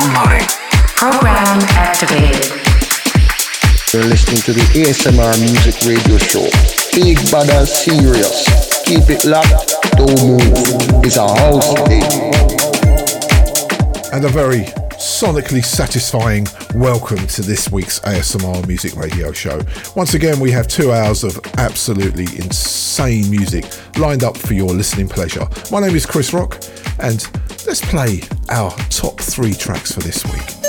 Downloading. 0.00 0.48
Program 0.96 1.60
activated. 1.70 2.50
You're 3.92 4.02
listening 4.02 4.42
to 4.42 4.52
the 4.52 4.66
ASMR 4.74 5.38
Music 5.38 5.86
Radio 5.86 6.18
Show. 6.18 6.50
Big 6.98 7.16
bad 7.30 7.68
serious. 7.68 8.82
Keep 8.84 9.08
it 9.08 9.24
locked. 9.24 9.76
Don't 9.96 10.20
move. 10.26 11.04
It's 11.04 11.16
a 11.16 11.28
house 11.28 11.74
thing. 11.86 12.02
And 14.12 14.24
a 14.24 14.28
very 14.28 14.64
sonically 14.98 15.64
satisfying 15.64 16.48
welcome 16.74 17.24
to 17.28 17.42
this 17.42 17.70
week's 17.70 18.00
ASMR 18.00 18.66
Music 18.66 18.96
Radio 18.96 19.30
Show. 19.30 19.60
Once 19.94 20.14
again, 20.14 20.40
we 20.40 20.50
have 20.50 20.66
two 20.66 20.90
hours 20.90 21.22
of 21.22 21.38
absolutely 21.58 22.24
insane 22.42 23.30
music 23.30 23.64
lined 23.96 24.24
up 24.24 24.36
for 24.36 24.54
your 24.54 24.70
listening 24.70 25.08
pleasure. 25.08 25.46
My 25.70 25.78
name 25.78 25.94
is 25.94 26.04
Chris 26.04 26.32
Rock, 26.32 26.60
and 26.98 27.24
let's 27.66 27.80
play 27.80 28.20
our 28.50 28.70
top 28.90 29.18
three 29.20 29.54
tracks 29.54 29.92
for 29.92 30.00
this 30.00 30.24
week. 30.26 30.63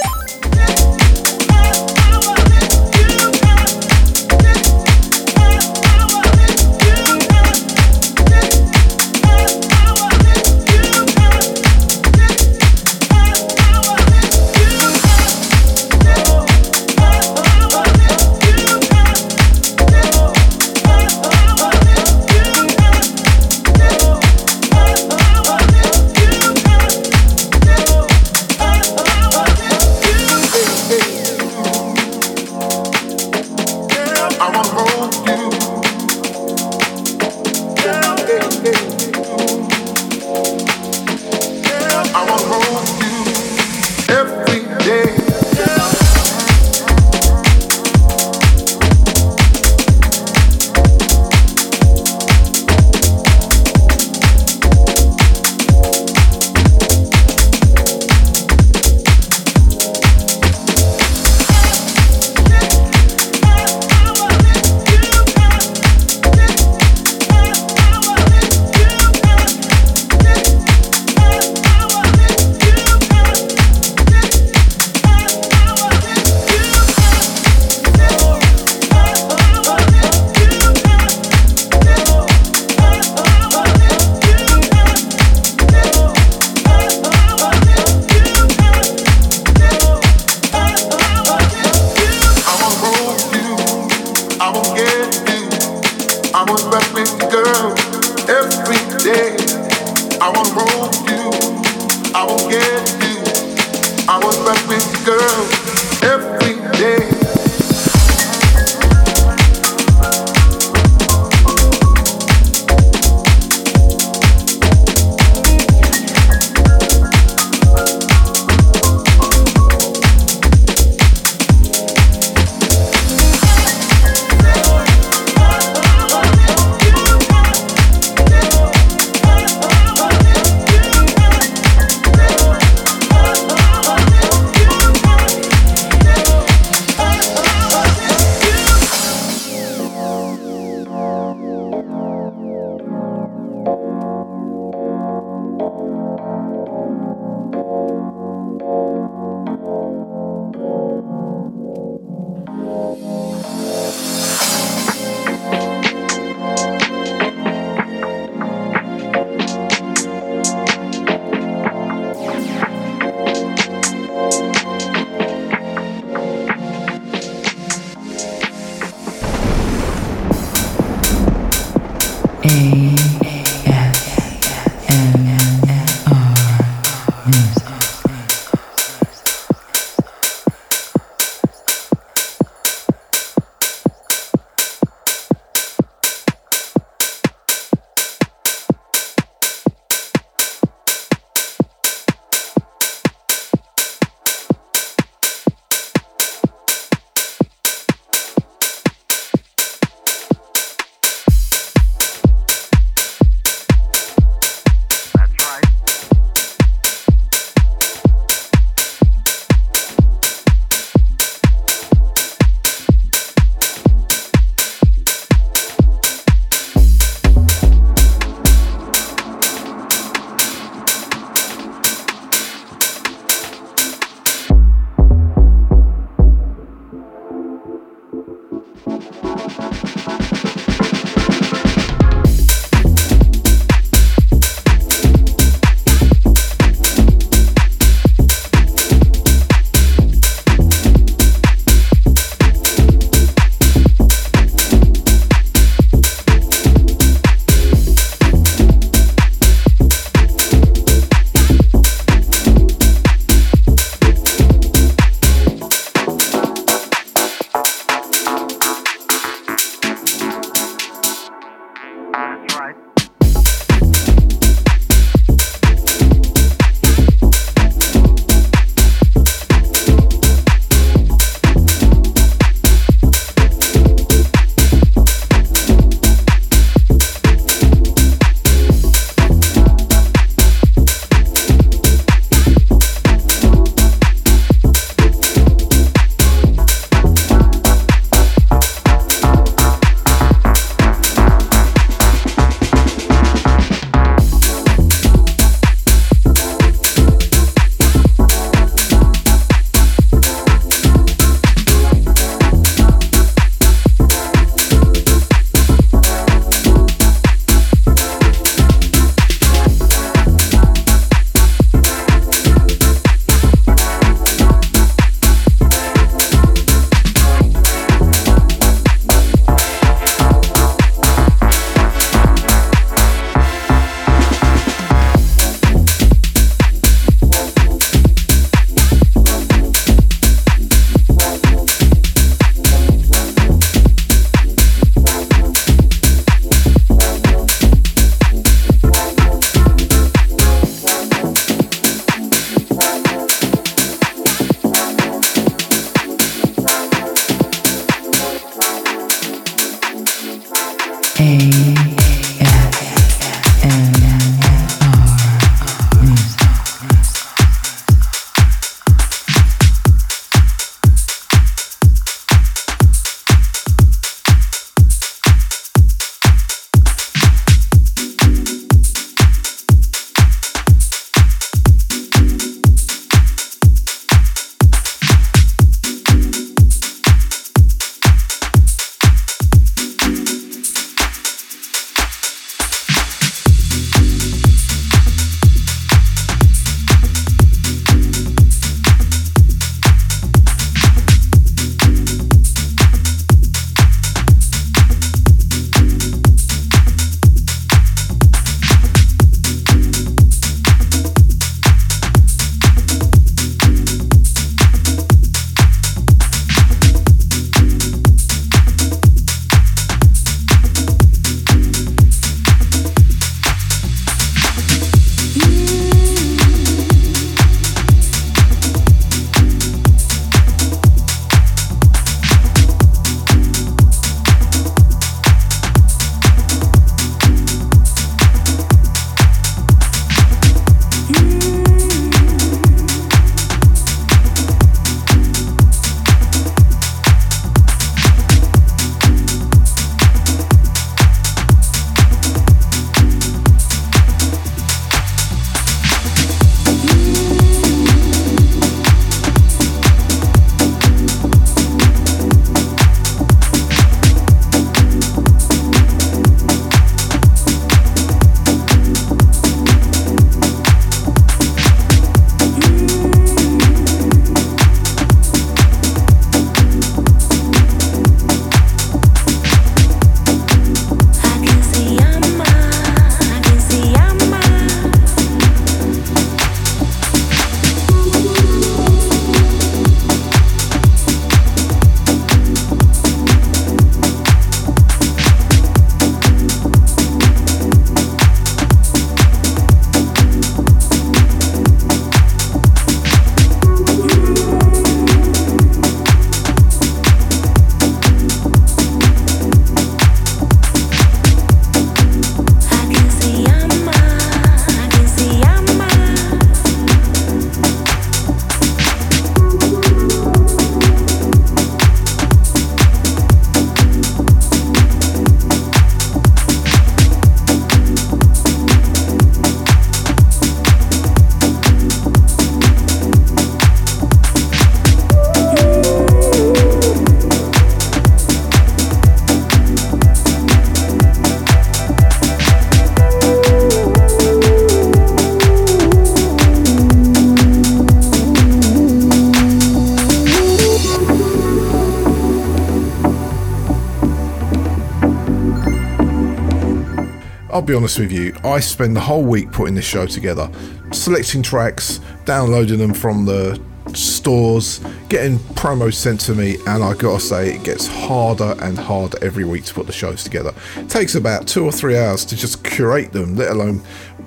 Be 547.66 547.74
honest 547.74 548.00
with 548.00 548.12
you, 548.12 548.36
I 548.44 548.60
spend 548.60 548.96
the 548.96 549.02
whole 549.02 549.24
week 549.24 549.52
putting 549.52 549.76
this 549.76 549.86
show 549.86 550.06
together, 550.06 550.50
selecting 550.92 551.42
tracks, 551.42 552.00
downloading 552.26 552.78
them 552.78 552.94
from 552.94 553.26
the 553.26 553.60
stores, 553.94 554.80
getting 555.10 555.38
promos 555.40 555.94
sent 555.94 556.20
to 556.22 556.36
me, 556.36 556.58
and 556.68 556.84
I 556.84 556.94
gotta 556.94 557.20
say, 557.20 557.56
it 557.56 557.64
gets 557.64 557.88
harder 557.88 558.56
and 558.60 558.78
harder 558.78 559.18
every 559.24 559.46
week 559.46 559.66
to 559.66 559.74
put 559.74 559.88
the 559.88 559.94
shows 559.94 560.24
together. 560.24 560.54
It 560.76 560.90
takes 560.90 561.16
about 561.16 561.48
two 561.48 561.66
or 561.66 561.72
three 561.72 561.98
hours 561.98 562.26
to 562.26 562.36
just 562.36 562.64
curate 562.64 563.12
them, 563.12 563.36
let 563.36 563.52
alone 563.52 563.82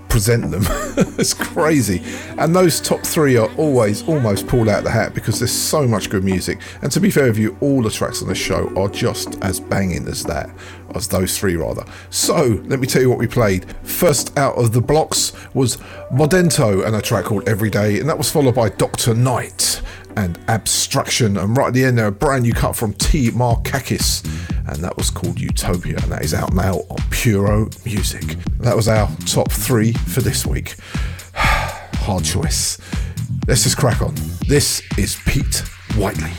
present 0.09 0.51
them. 0.51 0.65
it's 1.19 1.35
crazy. 1.35 2.03
And 2.39 2.55
those 2.55 2.81
top 2.81 3.03
three 3.03 3.37
are 3.37 3.53
always 3.57 4.07
almost 4.09 4.47
pulled 4.47 4.69
out 4.69 4.85
the 4.85 4.91
hat 4.91 5.15
because 5.15 5.39
there's 5.39 5.53
so 5.53 5.87
much 5.87 6.11
good 6.11 6.25
music. 6.25 6.61
And 6.83 6.91
to 6.93 7.01
be 7.01 7.11
fair 7.11 7.27
with 7.27 7.39
you, 7.39 7.57
all 7.61 7.83
the 7.83 7.91
tracks 7.91 8.23
on 8.23 8.29
the 8.29 8.35
show 8.35 8.73
are 8.77 8.89
just 8.89 9.43
as 9.43 9.61
banging 9.61 10.07
as 10.09 10.25
that, 10.25 10.51
those 11.07 11.39
three 11.39 11.57
rather. 11.57 11.85
So 12.11 12.61
let 12.67 12.81
me 12.81 12.87
tell 12.87 13.03
you 13.03 13.11
what 13.11 13.19
we 13.19 13.27
played. 13.27 13.71
First 13.83 14.37
out 14.39 14.57
of 14.57 14.73
the 14.73 14.81
blocks 14.81 15.33
was 15.55 15.77
Modento 16.11 16.85
and 16.85 16.97
a 16.97 17.03
track 17.03 17.27
called 17.27 17.49
Everyday, 17.49 18.01
and 18.01 18.09
that 18.09 18.19
was 18.19 18.31
followed 18.31 18.55
by 18.55 18.71
Dr. 18.71 19.15
Night 19.15 19.81
and 20.17 20.39
Abstraction. 20.49 21.37
And 21.37 21.57
right 21.57 21.69
at 21.69 21.75
the 21.75 21.85
end 21.85 21.99
there, 21.99 22.07
a 22.07 22.13
brand 22.13 22.43
new 22.43 22.53
cut 22.53 22.75
from 22.75 22.93
T. 22.95 23.31
Markakis, 23.31 24.25
and 24.67 24.83
that 24.83 24.97
was 24.97 25.11
called 25.11 25.41
Utopia, 25.41 25.99
and 26.03 26.11
that 26.11 26.25
is 26.25 26.35
out 26.35 26.53
now 26.53 26.79
on 26.91 26.99
Puro 27.11 27.69
Music. 27.85 28.25
That 28.59 28.75
was 28.75 28.89
our 28.89 29.09
top 29.27 29.53
three 29.53 29.93
for 29.93 30.21
this 30.21 30.45
week. 30.45 30.75
Hard 31.35 32.25
choice. 32.25 32.79
Let's 33.47 33.63
just 33.63 33.77
crack 33.77 34.03
on. 34.03 34.15
This 34.49 34.83
is 34.99 35.17
Pete 35.25 35.63
Whiteley. 35.97 36.33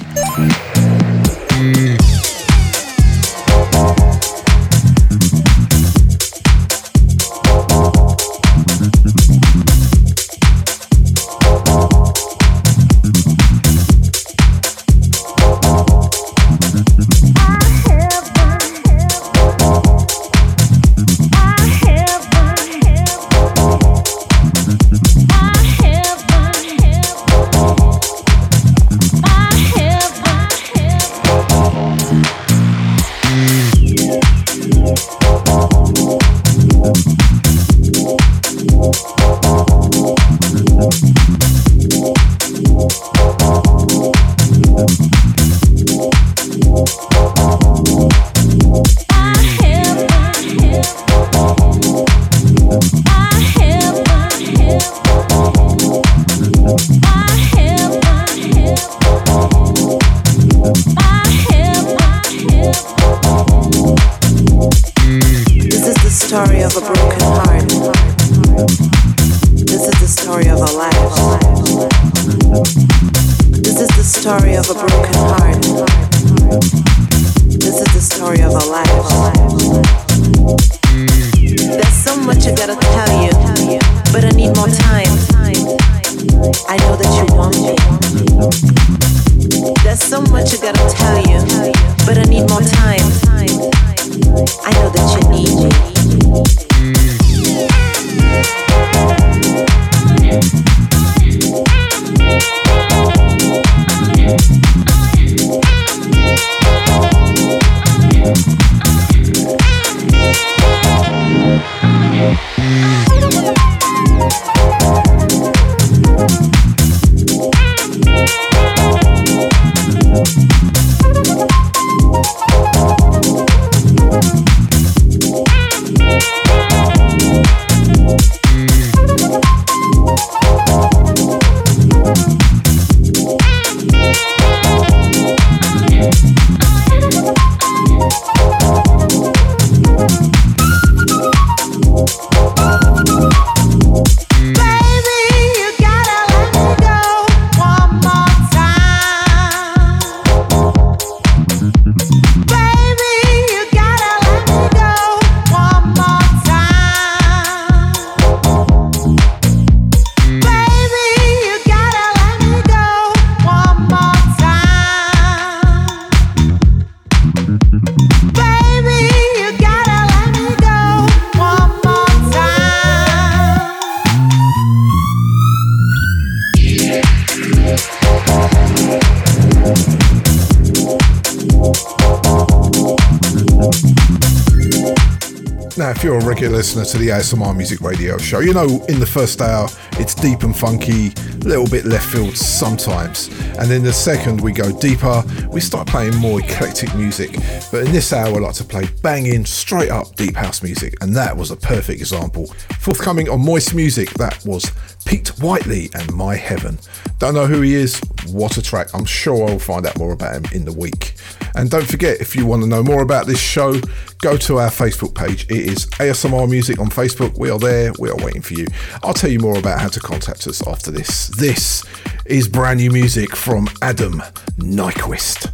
Listener 186.79 186.99
to 186.99 187.05
the 187.05 187.11
ASMR 187.11 187.55
Music 187.55 187.81
Radio 187.81 188.17
Show, 188.17 188.39
you 188.39 188.53
know 188.53 188.85
in 188.87 188.99
the 188.99 189.05
first 189.05 189.41
hour 189.41 189.67
it's 189.93 190.15
deep 190.15 190.43
and 190.43 190.55
funky, 190.55 191.07
a 191.07 191.45
little 191.45 191.67
bit 191.67 191.85
left 191.85 192.07
field 192.07 192.37
sometimes. 192.37 193.27
And 193.57 193.69
then 193.69 193.83
the 193.83 193.91
second 193.91 194.39
we 194.39 194.53
go 194.53 194.71
deeper, 194.79 195.23
we 195.51 195.59
start 195.59 195.87
playing 195.87 196.15
more 196.15 196.39
eclectic 196.39 196.93
music. 196.95 197.31
But 197.71 197.85
in 197.85 197.91
this 197.91 198.13
hour 198.13 198.37
I 198.37 198.39
like 198.39 198.55
to 198.55 198.63
play 198.63 198.85
banging, 199.01 199.45
straight 199.45 199.89
up 199.89 200.15
deep 200.15 200.35
house 200.35 200.63
music, 200.63 200.95
and 201.01 201.13
that 201.15 201.35
was 201.35 201.51
a 201.51 201.57
perfect 201.57 201.99
example. 201.99 202.47
Forthcoming 202.79 203.29
on 203.29 203.43
Moist 203.43 203.73
Music, 203.73 204.11
that 204.11 204.41
was 204.45 204.71
Pete 205.05 205.29
Whiteley 205.39 205.89
and 205.95 206.13
My 206.13 206.35
Heaven. 206.35 206.79
Don't 207.17 207.33
know 207.33 207.47
who 207.47 207.61
he 207.61 207.73
is, 207.73 207.99
what 208.27 208.57
a 208.57 208.61
track. 208.61 208.87
I'm 208.93 209.05
sure 209.05 209.49
I'll 209.49 209.59
find 209.59 209.85
out 209.85 209.97
more 209.97 210.13
about 210.13 210.35
him 210.35 210.45
in 210.53 210.65
the 210.65 210.73
week. 210.73 211.15
And 211.55 211.69
don't 211.69 211.87
forget, 211.87 212.21
if 212.21 212.35
you 212.35 212.45
want 212.45 212.61
to 212.63 212.69
know 212.69 212.83
more 212.83 213.01
about 213.01 213.25
this 213.25 213.39
show, 213.39 213.73
go 214.21 214.37
to 214.37 214.59
our 214.59 214.69
Facebook 214.69 215.15
page. 215.15 215.45
It 215.45 215.65
is 215.65 215.85
ASMR 215.87 216.49
Music 216.49 216.79
on 216.79 216.89
Facebook. 216.89 217.37
We 217.37 217.49
are 217.49 217.59
there. 217.59 217.93
We 217.99 218.09
are 218.09 218.17
waiting 218.17 218.41
for 218.41 218.53
you. 218.53 218.67
I'll 219.03 219.13
tell 219.13 219.29
you 219.29 219.39
more 219.39 219.57
about 219.57 219.79
how 219.79 219.87
to 219.87 219.99
contact 219.99 220.47
us 220.47 220.65
after 220.67 220.91
this. 220.91 221.27
This 221.27 221.83
is 222.25 222.47
brand 222.47 222.79
new 222.79 222.91
music 222.91 223.35
from 223.35 223.67
Adam 223.81 224.21
Nyquist. 224.57 225.51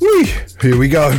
Whee, 0.00 0.32
here 0.60 0.78
we 0.78 0.88
go. 0.88 1.18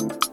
you 0.00 0.23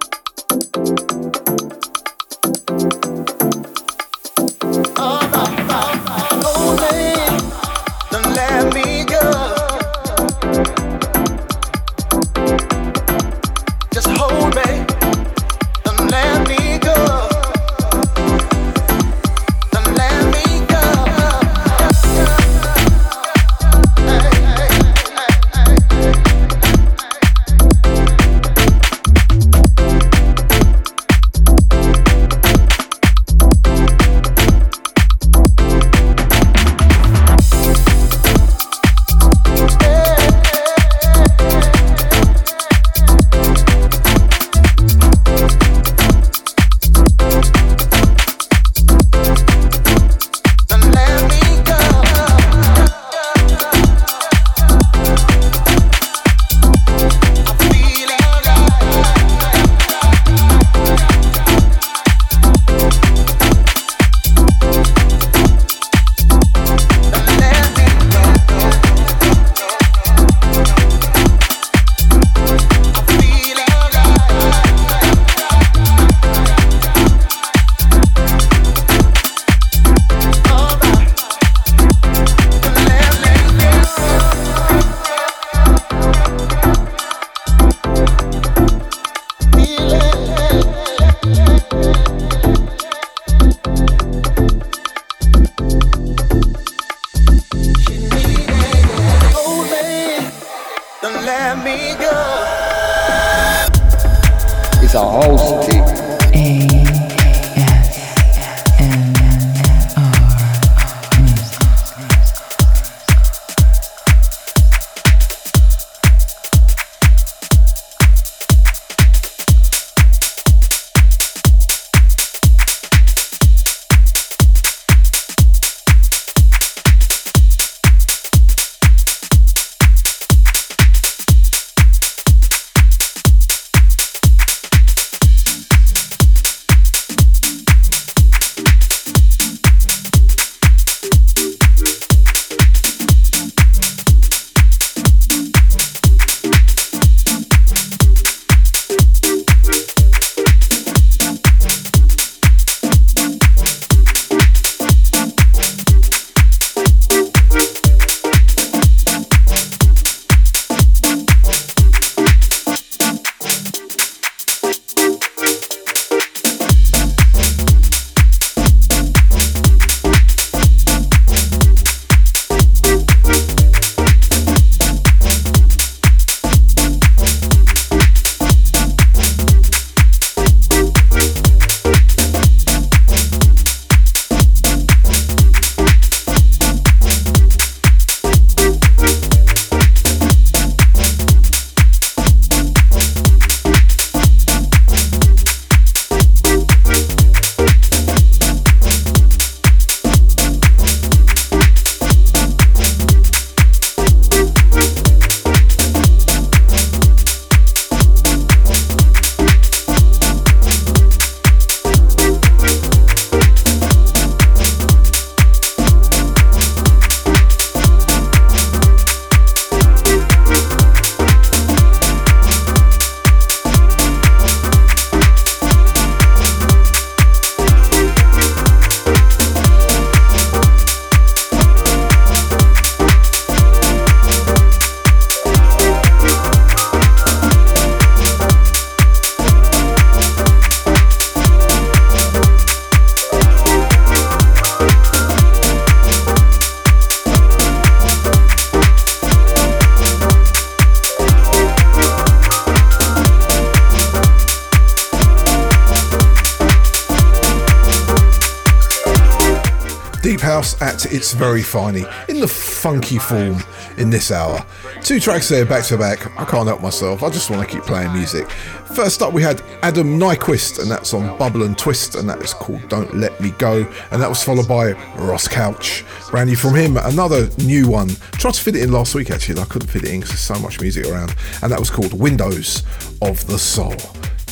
it's 260.82 261.34
very 261.34 261.62
finey 261.62 262.12
in 262.28 262.40
the 262.40 262.48
funky 262.48 263.20
form 263.20 263.58
in 263.98 264.10
this 264.10 264.32
hour. 264.32 264.66
Two 265.02 265.20
tracks 265.20 265.48
there 265.48 265.66
back 265.66 265.86
to 265.86 265.98
back. 265.98 266.26
I 266.40 266.46
can't 266.46 266.68
help 266.68 266.82
myself. 266.82 267.22
I 267.24 267.30
just 267.30 267.50
want 267.50 267.68
to 267.68 267.72
keep 267.72 267.84
playing 267.84 268.14
music. 268.14 268.50
First 268.96 269.22
up, 269.22 269.32
we 269.32 269.42
had 269.44 269.62
Adam 269.84 270.20
Nyquist, 270.20 270.82
and 270.82 270.90
that's 270.90 271.14
on 271.14 271.38
Bubble 271.38 271.64
and 271.64 271.78
Twist, 271.78 272.16
and 272.16 272.28
that 272.30 272.42
is 272.42 272.54
called 272.54 272.88
Don't 272.90 273.16
Let 273.16 273.40
Me 273.40 273.52
Go. 273.52 273.88
And 274.12 274.22
that 274.22 274.28
was 274.28 274.44
followed 274.44 274.68
by 274.68 274.94
Ross 275.16 275.48
Couch. 275.48 276.04
Brand 276.30 276.50
new 276.50 276.56
from 276.56 276.76
him, 276.76 276.98
another 276.98 277.50
new 277.60 277.88
one. 277.88 278.10
Tried 278.34 278.56
to 278.56 278.62
fit 278.62 278.76
it 278.76 278.84
in 278.84 278.92
last 278.92 279.16
week 279.16 279.30
actually, 279.32 279.62
I 279.62 279.66
couldn't 279.66 279.88
fit 279.88 280.04
it 280.04 280.10
in 280.10 280.20
because 280.20 280.32
there's 280.32 280.42
so 280.42 280.60
much 280.60 280.82
music 280.82 281.06
around. 281.06 281.36
And 281.62 281.72
that 281.72 281.80
was 281.80 281.90
called 281.90 282.14
Windows 282.14 282.84
of 283.22 283.46
the 283.48 283.60
Soul. 283.60 283.96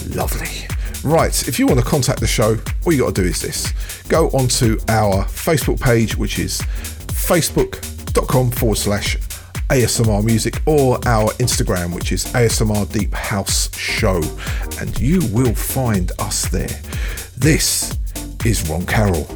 Lovely. 0.10 0.68
Right, 1.04 1.48
if 1.48 1.58
you 1.60 1.66
want 1.66 1.80
to 1.80 1.86
contact 1.86 2.20
the 2.20 2.28
show, 2.28 2.58
all 2.86 2.92
you 2.92 3.00
got 3.00 3.16
to 3.16 3.22
do 3.22 3.28
is 3.28 3.42
this 3.42 3.72
go 4.04 4.28
onto 4.30 4.78
our 4.90 5.24
Facebook 5.26 5.80
page, 5.80 6.18
which 6.18 6.40
is 6.40 6.60
facebook.com 7.08 8.52
forward 8.52 8.78
slash 8.78 9.16
ASMR 9.70 10.24
music, 10.24 10.62
or 10.66 10.96
our 11.08 11.30
Instagram, 11.34 11.96
which 11.96 12.12
is 12.12 12.26
ASMR 12.34 12.92
Deep 12.92 13.14
House 13.14 13.74
Show, 13.78 14.22
and 14.80 15.00
you 15.00 15.22
will 15.32 15.54
find 15.54 16.12
us 16.20 16.48
there. 16.50 16.82
This 17.38 17.98
is 18.44 18.68
Ron 18.70 18.86
Carroll. 18.86 19.28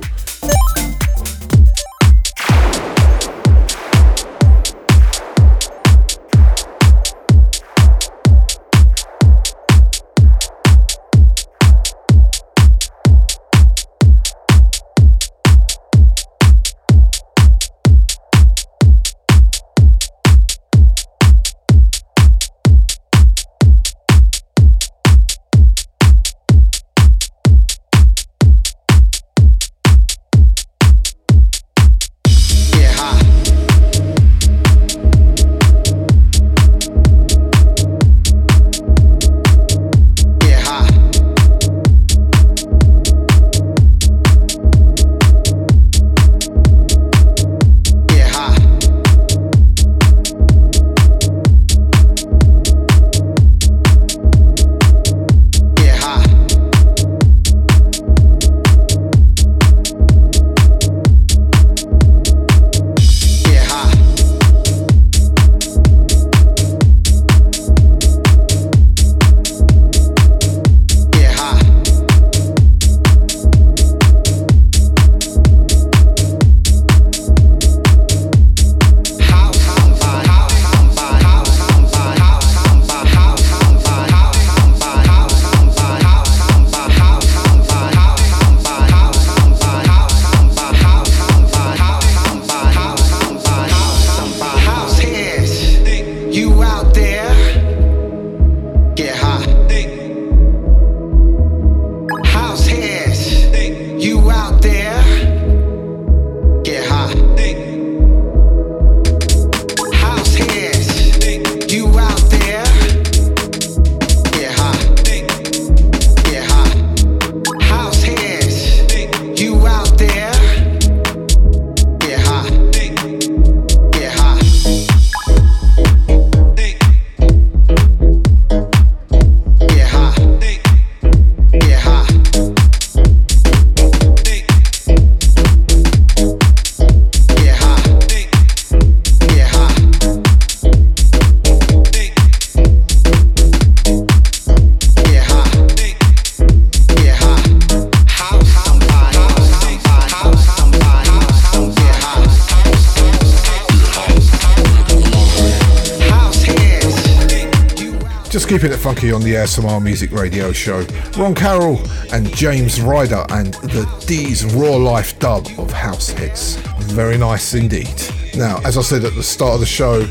Just 158.44 158.52
keeping 158.52 158.74
it 158.74 158.78
funky 158.78 159.14
on 159.14 159.22
the 159.22 159.36
ASMR 159.36 159.82
Music 159.82 160.12
Radio 160.12 160.52
Show. 160.52 160.86
Ron 161.18 161.34
Carroll 161.34 161.80
and 162.12 162.28
James 162.36 162.82
Ryder 162.82 163.26
and 163.30 163.54
the 163.54 163.86
D's 164.06 164.44
Raw 164.54 164.76
Life 164.76 165.18
dub 165.18 165.48
of 165.58 165.72
House 165.72 166.10
Hits. 166.10 166.58
Very 166.92 167.18
nice 167.18 167.54
indeed. 167.54 167.88
Now, 168.36 168.60
as 168.66 168.78
I 168.78 168.82
said 168.82 169.06
at 169.06 169.16
the 169.16 169.24
start 169.24 169.54
of 169.54 169.60
the 169.62 169.66
show, 169.66 170.02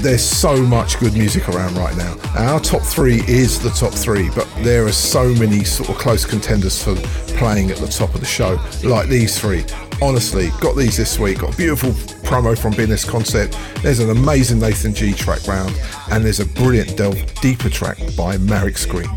there's 0.00 0.24
so 0.24 0.60
much 0.60 0.98
good 0.98 1.14
music 1.14 1.48
around 1.48 1.76
right 1.76 1.96
now. 1.96 2.16
Our 2.36 2.58
top 2.58 2.82
three 2.82 3.22
is 3.28 3.62
the 3.62 3.70
top 3.70 3.92
three, 3.92 4.28
but 4.30 4.48
there 4.62 4.84
are 4.84 4.92
so 4.92 5.32
many 5.34 5.62
sort 5.62 5.88
of 5.88 5.98
close 5.98 6.24
contenders 6.24 6.82
for 6.82 6.96
playing 7.36 7.70
at 7.70 7.76
the 7.76 7.86
top 7.86 8.12
of 8.12 8.18
the 8.18 8.26
show, 8.26 8.58
like 8.82 9.08
these 9.08 9.38
three. 9.38 9.64
Honestly, 10.00 10.50
got 10.60 10.76
these 10.76 10.96
this 10.96 11.18
week. 11.18 11.40
Got 11.40 11.54
a 11.54 11.56
beautiful 11.56 11.90
promo 12.28 12.56
from 12.56 12.72
Business 12.72 13.04
Concept. 13.04 13.58
There's 13.82 13.98
an 13.98 14.10
amazing 14.10 14.60
Nathan 14.60 14.94
G 14.94 15.12
track 15.12 15.46
round, 15.46 15.74
and 16.10 16.24
there's 16.24 16.40
a 16.40 16.46
brilliant 16.46 16.96
Delve 16.96 17.34
Deeper 17.40 17.68
track 17.68 17.98
by 18.16 18.38
Marek 18.38 18.78
Screen. 18.78 19.10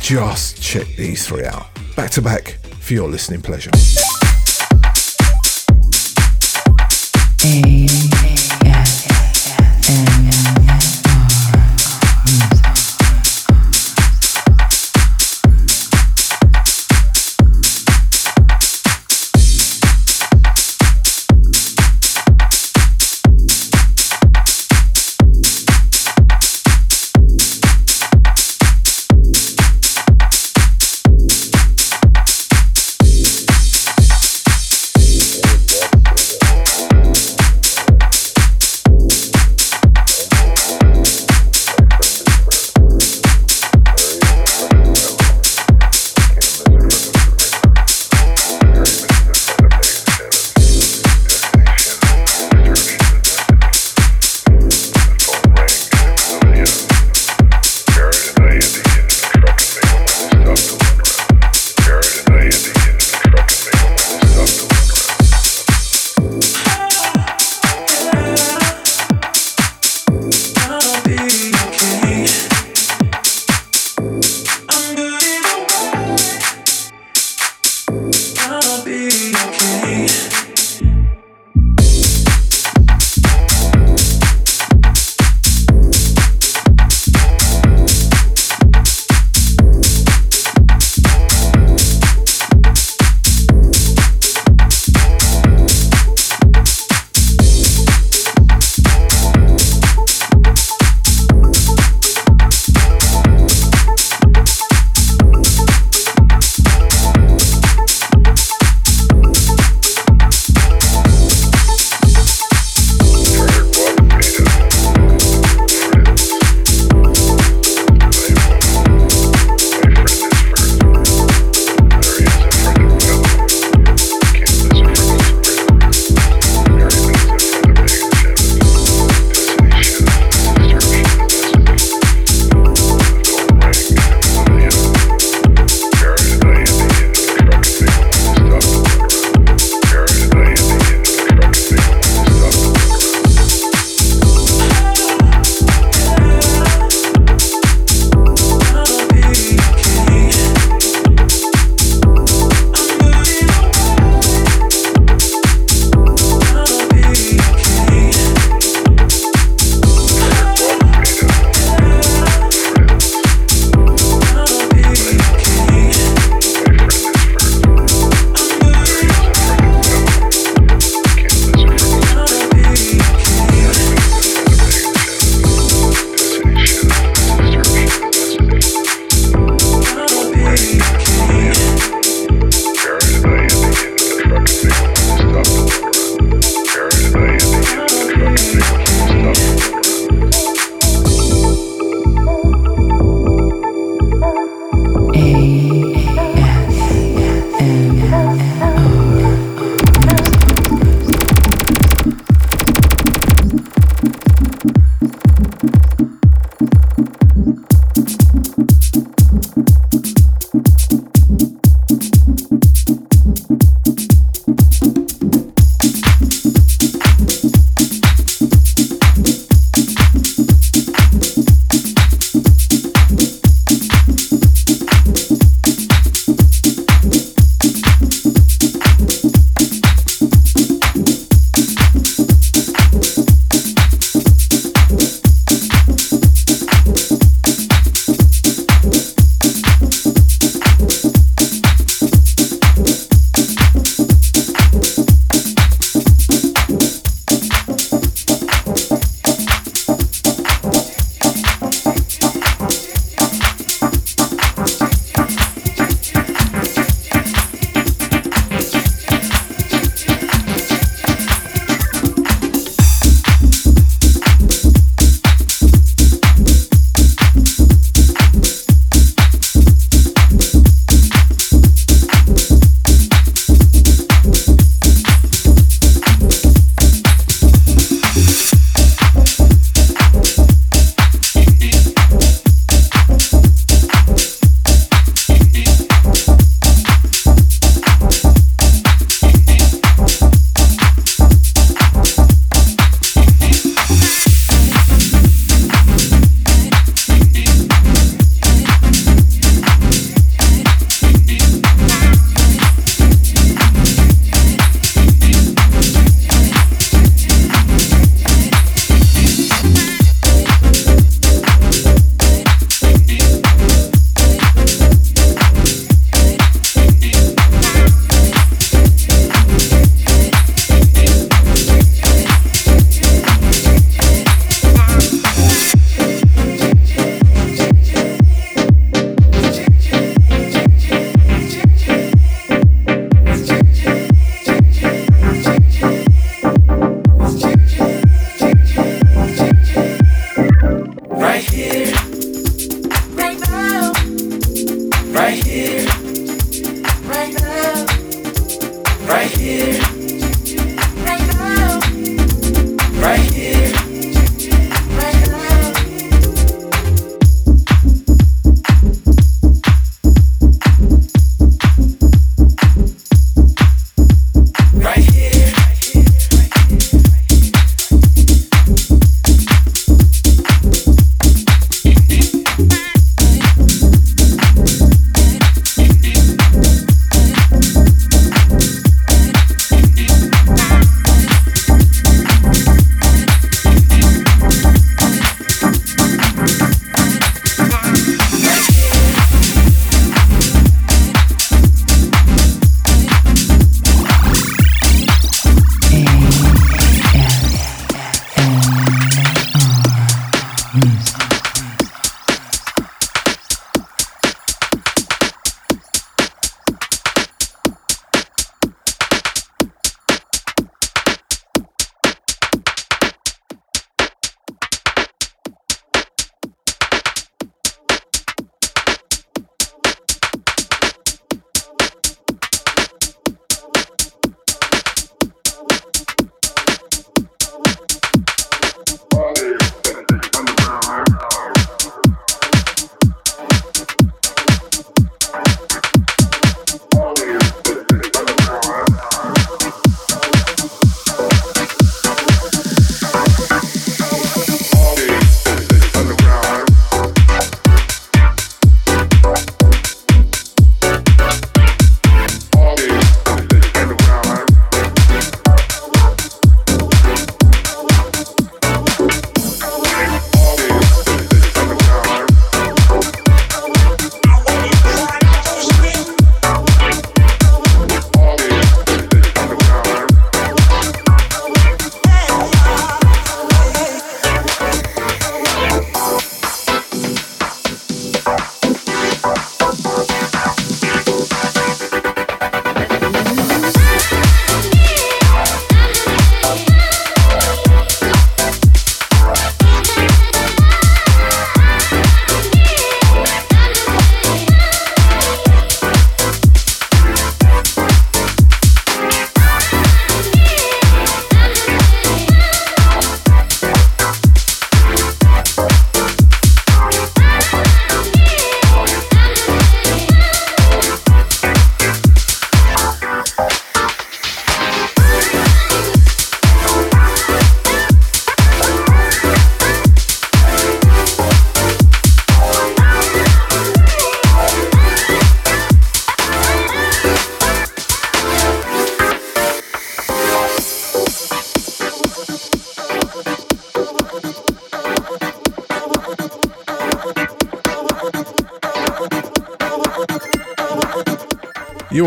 Just 0.00 0.62
check 0.62 0.86
these 0.96 1.26
three 1.26 1.44
out. 1.44 1.66
Back 1.96 2.10
to 2.12 2.22
back 2.22 2.58
for 2.80 2.94
your 2.94 3.08
listening 3.08 3.42
pleasure. 3.42 3.70
You 7.42 7.99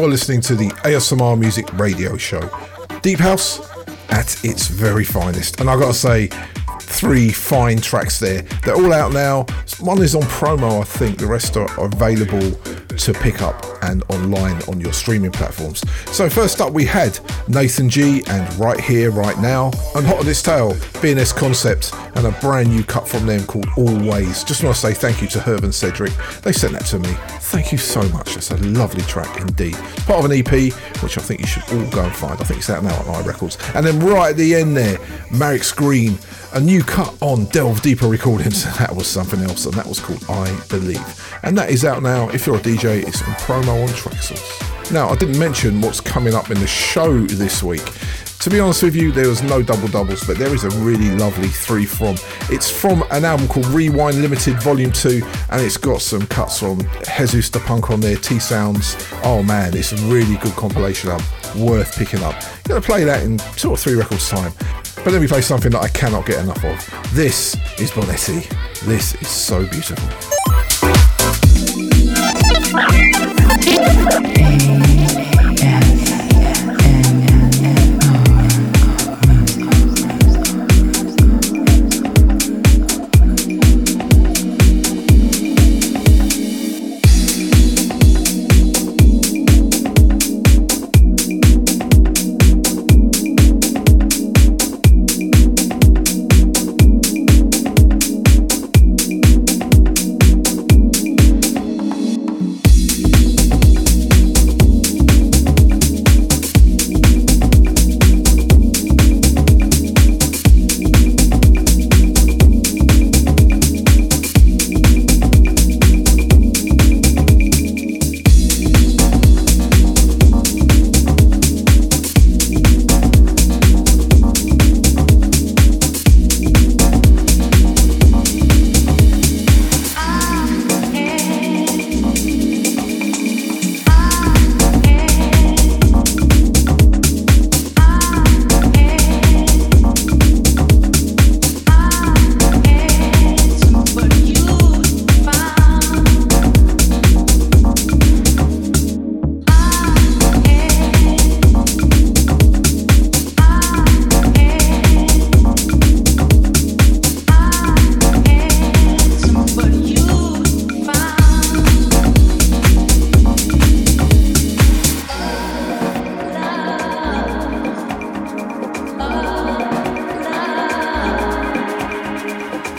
are 0.04 0.08
listening 0.10 0.42
to 0.42 0.56
the 0.56 0.70
ASMR 0.84 1.40
Music 1.40 1.72
Radio 1.74 2.18
Show. 2.18 2.50
Deep 3.02 3.20
House 3.20 3.60
at 4.10 4.44
its 4.44 4.68
very 4.68 5.06
finest. 5.06 5.62
And 5.62 5.70
I've 5.70 5.80
got 5.80 5.88
to 5.88 5.94
say, 5.94 6.28
three 6.80 7.30
fine 7.30 7.80
tracks 7.80 8.20
there. 8.20 8.42
They're 8.64 8.76
all 8.76 8.92
out 8.92 9.14
now. 9.14 9.44
One 9.80 10.02
is 10.02 10.16
on 10.16 10.24
promo, 10.24 10.82
I 10.82 10.84
think. 10.84 11.20
The 11.20 11.28
rest 11.28 11.58
are 11.58 11.68
available 11.80 12.52
to 12.52 13.14
pick 13.14 13.42
up 13.42 13.66
and 13.84 14.04
online 14.10 14.62
on 14.64 14.80
your 14.80 14.94
streaming 14.94 15.32
platforms. 15.32 15.84
So, 16.12 16.30
first 16.30 16.62
up, 16.62 16.74
we 16.74 16.86
had 16.86 17.20
Nathan 17.48 17.90
G 17.90 18.24
and 18.28 18.54
Right 18.56 18.80
Here, 18.80 19.10
Right 19.10 19.38
Now, 19.40 19.72
and 19.96 20.06
Hot 20.06 20.20
on 20.20 20.28
Its 20.28 20.42
Tail, 20.42 20.74
BNS 21.02 21.36
Concept, 21.36 21.94
and 22.16 22.28
a 22.28 22.32
brand 22.40 22.70
new 22.70 22.84
cut 22.84 23.08
from 23.08 23.26
them 23.26 23.46
called 23.46 23.68
Always. 23.78 24.44
Just 24.44 24.64
want 24.64 24.76
to 24.76 24.82
say 24.82 24.94
thank 24.94 25.22
you 25.22 25.28
to 25.30 25.40
Herb 25.40 25.64
and 25.64 25.74
Cedric. 25.74 26.14
They 26.42 26.52
sent 26.52 26.74
that 26.74 26.86
to 26.88 27.00
me. 27.00 27.16
Thank 27.54 27.72
you 27.72 27.78
so 27.78 28.02
much. 28.10 28.36
It's 28.36 28.50
a 28.50 28.58
lovely 28.58 29.04
track 29.04 29.40
indeed. 29.40 29.76
Part 30.08 30.26
of 30.26 30.32
an 30.32 30.32
EP, 30.32 30.74
which 31.04 31.20
I 31.20 31.22
think 31.22 31.40
you 31.40 31.46
should 31.46 31.62
all 31.72 31.88
go 31.92 32.04
and 32.04 32.16
find. 32.16 32.42
I 32.42 32.44
think 32.46 32.58
it's 32.58 32.70
out 32.72 32.84
now 32.84 32.96
on 32.96 33.24
iRecords. 33.24 33.76
And 33.76 33.86
then 33.86 34.00
right 34.00 34.32
at 34.32 34.38
the 34.38 34.56
end 34.56 34.76
there, 34.76 34.98
Marek's 35.30 35.72
Green, 35.72 36.18
a 36.54 36.60
new 36.60 36.82
cut 36.82 37.16
on 37.22 37.46
Delve 37.46 37.80
Deeper 37.84 38.08
Recordings. 38.08 38.64
That 38.80 38.96
was 38.96 39.06
something 39.06 39.40
else, 39.42 39.68
and 39.68 39.76
that 39.76 39.86
was 39.86 40.00
called 40.00 40.26
I 40.28 40.60
Believe. 40.68 41.38
And 41.44 41.56
that 41.60 41.70
is 41.70 41.86
out 41.86 42.02
now. 42.02 42.28
If 42.30 42.48
you're 42.48 42.56
a 42.56 42.60
DJ, 42.60 43.08
it's 43.08 43.22
on 43.22 43.36
promo 43.36 43.84
on 43.84 43.90
Traxsource. 43.90 44.92
Now, 44.92 45.10
I 45.10 45.16
didn't 45.16 45.38
mention 45.38 45.80
what's 45.80 46.02
coming 46.02 46.34
up 46.34 46.50
in 46.50 46.60
the 46.60 46.66
show 46.66 47.20
this 47.20 47.62
week. 47.62 47.84
To 48.44 48.50
be 48.50 48.60
honest 48.60 48.84
with 48.84 48.94
you, 48.94 49.14
there 49.14 49.30
was 49.30 49.42
no 49.42 49.62
double 49.62 49.88
doubles, 49.88 50.26
but 50.26 50.38
there 50.38 50.54
is 50.54 50.66
a 50.66 50.70
really 50.82 51.10
lovely 51.12 51.48
three 51.48 51.86
from. 51.86 52.18
It's 52.50 52.70
from 52.70 53.06
an 53.10 53.24
album 53.24 53.48
called 53.48 53.68
Rewind 53.68 54.22
Limited 54.22 54.62
Volume 54.62 54.92
2, 54.92 55.22
and 55.50 55.62
it's 55.62 55.78
got 55.78 56.02
some 56.02 56.28
cuts 56.28 56.60
from 56.60 56.82
Jesus 57.16 57.50
the 57.50 57.60
Punk 57.60 57.90
on 57.90 58.02
there, 58.02 58.18
T 58.18 58.40
Sounds. 58.40 58.98
Oh 59.24 59.44
man, 59.44 59.74
it's 59.78 59.94
a 59.94 59.96
really 60.08 60.36
good 60.40 60.52
compilation 60.58 61.12
album, 61.12 61.26
worth 61.56 61.98
picking 61.98 62.22
up. 62.22 62.36
I'm 62.70 62.76
to 62.76 62.82
play 62.82 63.06
that 63.06 63.24
in 63.24 63.38
two 63.56 63.70
or 63.70 63.78
three 63.78 63.96
records' 63.96 64.28
time. 64.28 64.52
But 65.06 65.14
let 65.14 65.22
me 65.22 65.28
play 65.30 65.40
something 65.40 65.72
that 65.72 65.82
I 65.82 65.88
cannot 65.88 66.26
get 66.26 66.44
enough 66.44 66.66
of. 66.66 67.14
This 67.16 67.56
is 67.80 67.92
Bonetti. 67.92 68.46
This 68.82 69.16
is 69.22 69.30
so 69.30 69.66
beautiful. 69.66 70.23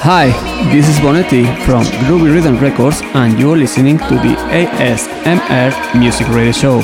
Hi, 0.06 0.26
this 0.70 0.86
is 0.86 0.96
Bonetti 0.96 1.46
from 1.64 1.82
Groovy 2.04 2.30
Rhythm 2.30 2.58
Records, 2.58 3.00
and 3.14 3.40
you're 3.40 3.56
listening 3.56 3.96
to 3.96 4.04
the 4.04 4.36
ASMR 4.52 5.98
Music 5.98 6.28
Radio 6.28 6.52
Show. 6.52 6.82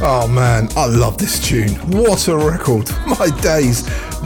Oh 0.00 0.26
man, 0.28 0.70
I 0.78 0.86
love 0.86 1.18
this 1.18 1.38
tune. 1.46 1.74
What 1.90 2.26
a 2.28 2.38
record. 2.38 2.88
My 3.06 3.28
days. 3.42 3.82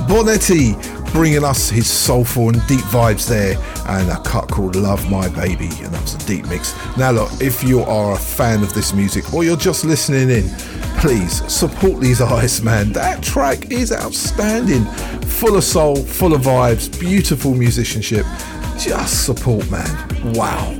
Bonetti 0.06 0.95
bringing 1.16 1.44
us 1.44 1.70
his 1.70 1.88
soulful 1.88 2.50
and 2.50 2.66
deep 2.66 2.82
vibes 2.92 3.26
there 3.26 3.56
and 3.88 4.10
a 4.10 4.20
cut 4.20 4.50
called 4.50 4.76
Love 4.76 5.10
My 5.10 5.30
Baby 5.30 5.70
and 5.80 5.86
that 5.86 6.02
was 6.02 6.14
a 6.14 6.26
deep 6.26 6.46
mix. 6.46 6.74
Now 6.98 7.10
look, 7.12 7.30
if 7.40 7.64
you 7.64 7.80
are 7.80 8.12
a 8.12 8.18
fan 8.18 8.62
of 8.62 8.74
this 8.74 8.92
music 8.92 9.32
or 9.32 9.42
you're 9.42 9.56
just 9.56 9.82
listening 9.82 10.28
in, 10.28 10.46
please 10.98 11.42
support 11.50 12.02
these 12.02 12.20
artists 12.20 12.60
man. 12.60 12.92
That 12.92 13.22
track 13.22 13.70
is 13.70 13.92
outstanding. 13.92 14.84
Full 15.22 15.56
of 15.56 15.64
soul, 15.64 15.96
full 15.96 16.34
of 16.34 16.42
vibes, 16.42 17.00
beautiful 17.00 17.54
musicianship. 17.54 18.26
Just 18.78 19.24
support 19.24 19.70
man. 19.70 20.34
Wow 20.34 20.78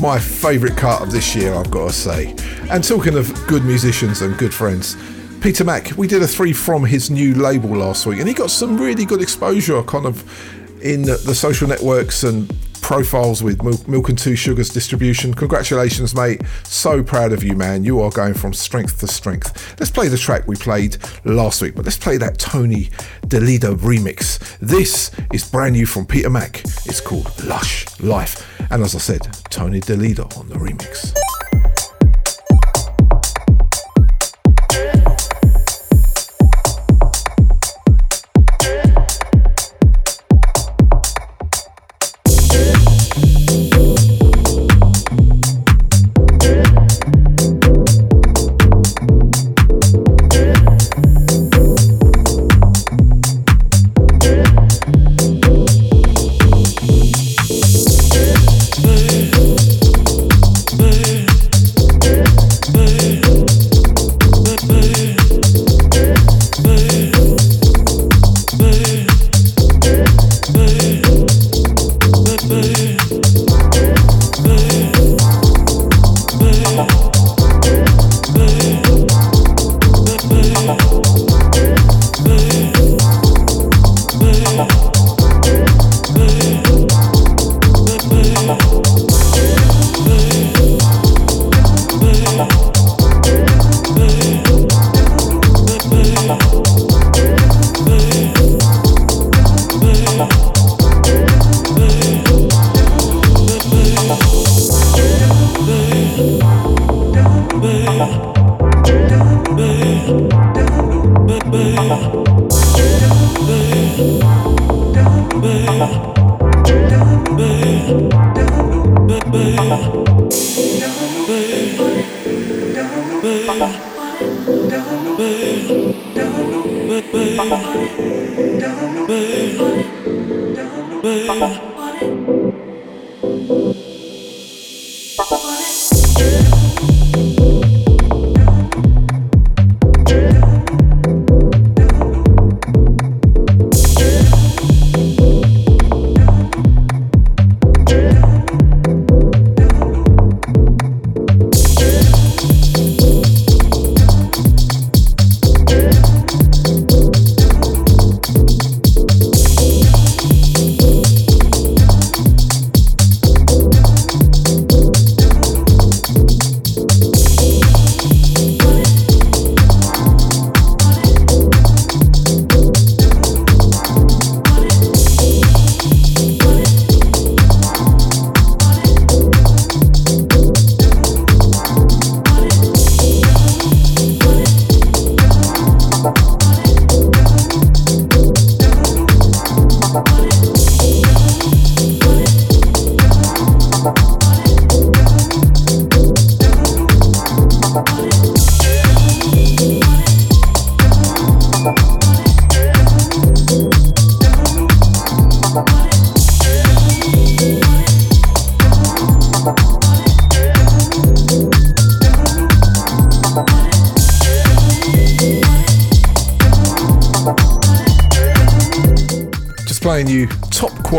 my 0.00 0.16
favourite 0.16 0.76
cut 0.76 1.02
of 1.02 1.10
this 1.10 1.34
year, 1.34 1.52
I've 1.54 1.72
got 1.72 1.88
to 1.88 1.92
say. 1.92 2.34
And 2.70 2.82
talking 2.82 3.16
of 3.16 3.32
good 3.48 3.64
musicians 3.64 4.22
and 4.22 4.36
good 4.38 4.54
friends, 4.54 4.96
Peter 5.40 5.64
Mack, 5.64 5.96
we 5.96 6.08
did 6.08 6.20
a 6.22 6.26
three 6.26 6.52
from 6.52 6.84
his 6.84 7.10
new 7.10 7.34
label 7.34 7.70
last 7.70 8.06
week, 8.06 8.18
and 8.18 8.26
he 8.26 8.34
got 8.34 8.50
some 8.50 8.76
really 8.76 9.04
good 9.04 9.22
exposure 9.22 9.82
kind 9.84 10.04
of 10.04 10.24
in 10.82 11.02
the, 11.02 11.16
social 11.34 11.68
networks 11.68 12.24
and 12.24 12.52
profiles 12.80 13.42
with 13.42 13.62
Milk, 13.62 13.86
Milk, 13.86 14.08
and 14.08 14.18
Two 14.18 14.34
Sugars 14.34 14.68
distribution. 14.70 15.34
Congratulations, 15.34 16.14
mate. 16.14 16.42
So 16.64 17.02
proud 17.02 17.32
of 17.32 17.44
you, 17.44 17.54
man. 17.54 17.84
You 17.84 18.00
are 18.00 18.10
going 18.10 18.34
from 18.34 18.52
strength 18.52 18.98
to 19.00 19.06
strength. 19.06 19.78
Let's 19.78 19.90
play 19.90 20.08
the 20.08 20.18
track 20.18 20.46
we 20.48 20.56
played 20.56 20.96
last 21.24 21.62
week, 21.62 21.74
but 21.74 21.84
let's 21.84 21.98
play 21.98 22.16
that 22.16 22.38
Tony 22.38 22.90
Delida 23.26 23.74
remix. 23.76 24.58
This 24.58 25.10
is 25.32 25.48
brand 25.48 25.74
new 25.74 25.86
from 25.86 26.06
Peter 26.06 26.30
Mack. 26.30 26.62
It's 26.86 27.00
called 27.00 27.44
Lush 27.44 27.86
Life. 28.00 28.60
And 28.70 28.82
as 28.82 28.94
I 28.94 28.98
said, 28.98 29.22
Tony 29.50 29.80
Delida 29.80 30.24
on 30.36 30.48
the 30.48 30.56
remix. 30.56 31.17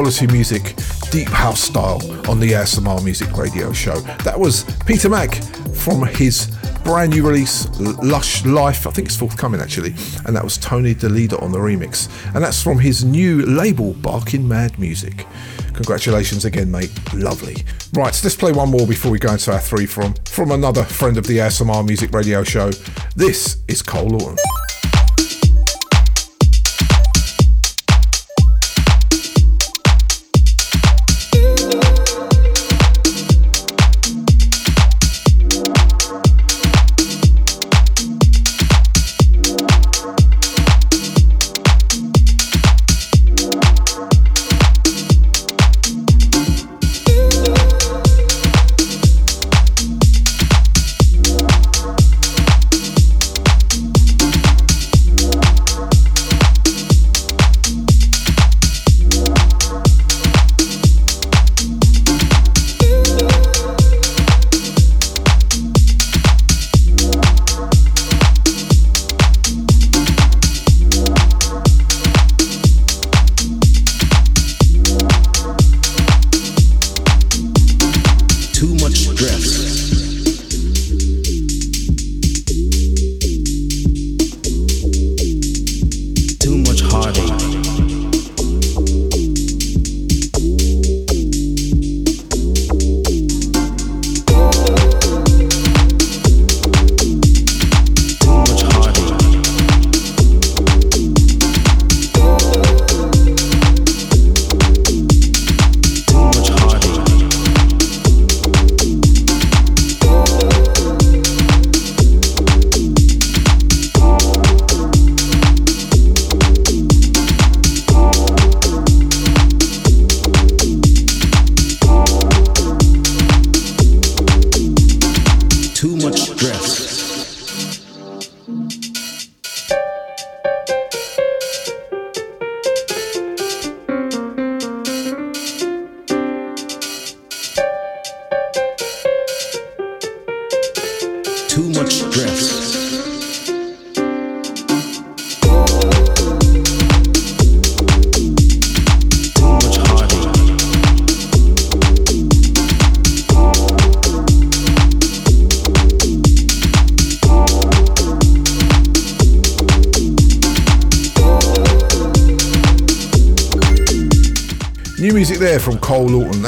Quality 0.10 0.34
music, 0.34 0.76
deep 1.12 1.28
house 1.28 1.62
style 1.62 2.02
on 2.28 2.40
the 2.40 2.54
ASMR 2.54 3.04
Music 3.04 3.32
Radio 3.38 3.72
Show. 3.72 4.00
That 4.24 4.40
was 4.40 4.64
Peter 4.88 5.08
Mack 5.08 5.36
from 5.76 6.02
his 6.02 6.48
brand 6.84 7.12
new 7.12 7.28
release, 7.28 7.70
Lush 7.80 8.44
Life. 8.44 8.88
I 8.88 8.90
think 8.90 9.08
it's 9.08 9.16
forthcoming 9.16 9.62
actually. 9.62 9.94
And 10.26 10.36
that 10.36 10.44
was 10.44 10.58
Tony 10.58 10.96
Delida 10.96 11.40
on 11.42 11.52
the 11.52 11.60
remix. 11.60 12.10
And 12.34 12.44
that's 12.44 12.60
from 12.60 12.80
his 12.80 13.06
new 13.06 13.46
label, 13.46 13.94
Barking 13.94 14.48
Mad 14.48 14.80
Music. 14.80 15.28
Congratulations 15.74 16.44
again, 16.44 16.72
mate. 16.72 16.92
Lovely. 17.14 17.58
Right, 17.94 18.16
so 18.16 18.26
let's 18.26 18.36
play 18.36 18.52
one 18.52 18.72
more 18.72 18.88
before 18.88 19.12
we 19.12 19.20
go 19.20 19.34
into 19.34 19.54
our 19.54 19.60
three 19.60 19.86
from 19.86 20.16
from 20.26 20.50
another 20.50 20.86
friend 20.86 21.20
of 21.20 21.28
the 21.28 21.38
ASMR 21.38 21.86
Music 21.86 22.12
Radio 22.14 22.44
Show. 22.44 22.72
This 23.16 23.58
is 23.68 23.84
Cole 23.84 24.08
Lawton. 24.08 24.38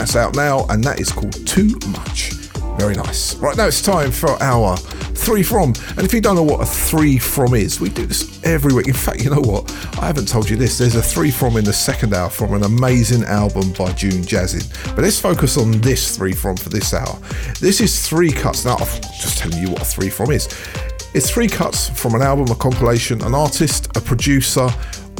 That's 0.01 0.15
out 0.15 0.35
now, 0.35 0.65
and 0.69 0.83
that 0.83 0.99
is 0.99 1.11
called 1.11 1.45
Too 1.45 1.77
Much. 1.89 2.31
Very 2.79 2.95
nice. 2.95 3.35
Right 3.35 3.55
now, 3.55 3.67
it's 3.67 3.83
time 3.83 4.09
for 4.09 4.31
our 4.41 4.75
three 4.75 5.43
from. 5.43 5.75
And 5.89 5.99
if 5.99 6.11
you 6.11 6.19
don't 6.19 6.35
know 6.35 6.41
what 6.41 6.59
a 6.59 6.65
three 6.65 7.19
from 7.19 7.53
is, 7.53 7.79
we 7.79 7.89
do 7.89 8.07
this 8.07 8.43
every 8.43 8.73
week. 8.73 8.87
In 8.87 8.95
fact, 8.95 9.23
you 9.23 9.29
know 9.29 9.41
what? 9.41 9.71
I 10.01 10.07
haven't 10.07 10.27
told 10.27 10.49
you 10.49 10.57
this. 10.57 10.79
There's 10.79 10.95
a 10.95 11.03
three 11.03 11.29
from 11.29 11.55
in 11.55 11.65
the 11.65 11.71
second 11.71 12.15
hour 12.15 12.31
from 12.31 12.55
an 12.55 12.63
amazing 12.63 13.25
album 13.25 13.73
by 13.73 13.91
June 13.91 14.23
Jazzin. 14.23 14.67
But 14.95 15.03
let's 15.03 15.19
focus 15.19 15.55
on 15.55 15.69
this 15.81 16.17
three 16.17 16.33
from 16.33 16.57
for 16.57 16.69
this 16.69 16.95
hour. 16.95 17.15
This 17.59 17.79
is 17.79 18.07
three 18.09 18.31
cuts. 18.31 18.65
Now, 18.65 18.77
I'm 18.77 19.01
just 19.21 19.37
telling 19.37 19.61
you 19.61 19.69
what 19.69 19.83
a 19.83 19.85
three 19.85 20.09
from 20.09 20.31
is. 20.31 20.47
It's 21.13 21.29
three 21.29 21.47
cuts 21.47 21.89
from 21.89 22.15
an 22.15 22.23
album, 22.23 22.47
a 22.47 22.55
compilation, 22.55 23.21
an 23.21 23.35
artist, 23.35 23.95
a 23.95 24.01
producer, 24.01 24.67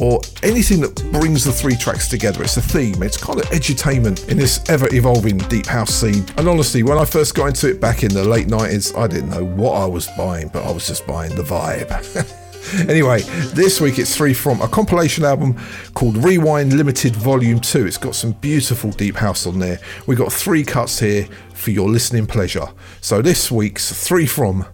or 0.00 0.20
anything 0.42 0.80
that 0.80 0.94
brings 1.12 1.44
the 1.44 1.52
three 1.52 1.76
tracks 1.76 2.08
together. 2.08 2.42
It's 2.42 2.56
a 2.56 2.62
theme, 2.62 3.02
it's 3.02 3.16
kind 3.16 3.40
of 3.40 3.46
edutainment 3.46 4.28
in 4.28 4.36
this 4.36 4.68
ever 4.68 4.88
evolving 4.94 5.38
deep 5.38 5.66
house 5.66 5.94
scene. 5.94 6.24
And 6.36 6.48
honestly, 6.48 6.82
when 6.82 6.98
I 6.98 7.04
first 7.04 7.34
got 7.34 7.46
into 7.46 7.68
it 7.68 7.80
back 7.80 8.02
in 8.02 8.12
the 8.12 8.24
late 8.24 8.48
90s, 8.48 8.96
I 8.96 9.06
didn't 9.06 9.30
know 9.30 9.44
what 9.44 9.72
I 9.72 9.86
was 9.86 10.08
buying, 10.16 10.48
but 10.48 10.64
I 10.64 10.70
was 10.70 10.86
just 10.86 11.06
buying 11.06 11.34
the 11.34 11.42
vibe. 11.42 12.38
anyway, 12.88 13.22
this 13.54 13.80
week 13.80 13.98
it's 13.98 14.16
three 14.16 14.34
from 14.34 14.60
a 14.60 14.68
compilation 14.68 15.24
album 15.24 15.58
called 15.94 16.16
Rewind 16.16 16.72
Limited 16.72 17.14
Volume 17.16 17.60
2. 17.60 17.86
It's 17.86 17.98
got 17.98 18.14
some 18.14 18.32
beautiful 18.32 18.90
deep 18.90 19.16
house 19.16 19.46
on 19.46 19.58
there. 19.58 19.78
We've 20.06 20.18
got 20.18 20.32
three 20.32 20.64
cuts 20.64 20.98
here 20.98 21.26
for 21.54 21.70
your 21.70 21.88
listening 21.88 22.26
pleasure. 22.26 22.66
So 23.00 23.22
this 23.22 23.50
week's 23.50 23.92
three 24.06 24.26
from 24.26 24.66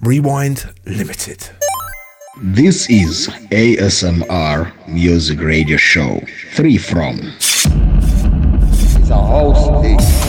Rewind 0.00 0.72
Limited. 0.86 1.50
This 2.36 2.90
is 2.90 3.28
ASMR 3.52 4.88
Music 4.88 5.40
Radio 5.40 5.76
Show. 5.76 6.20
Three 6.50 6.76
from. 6.76 7.20
It's 7.20 9.10
a 9.10 9.14
host. 9.14 10.23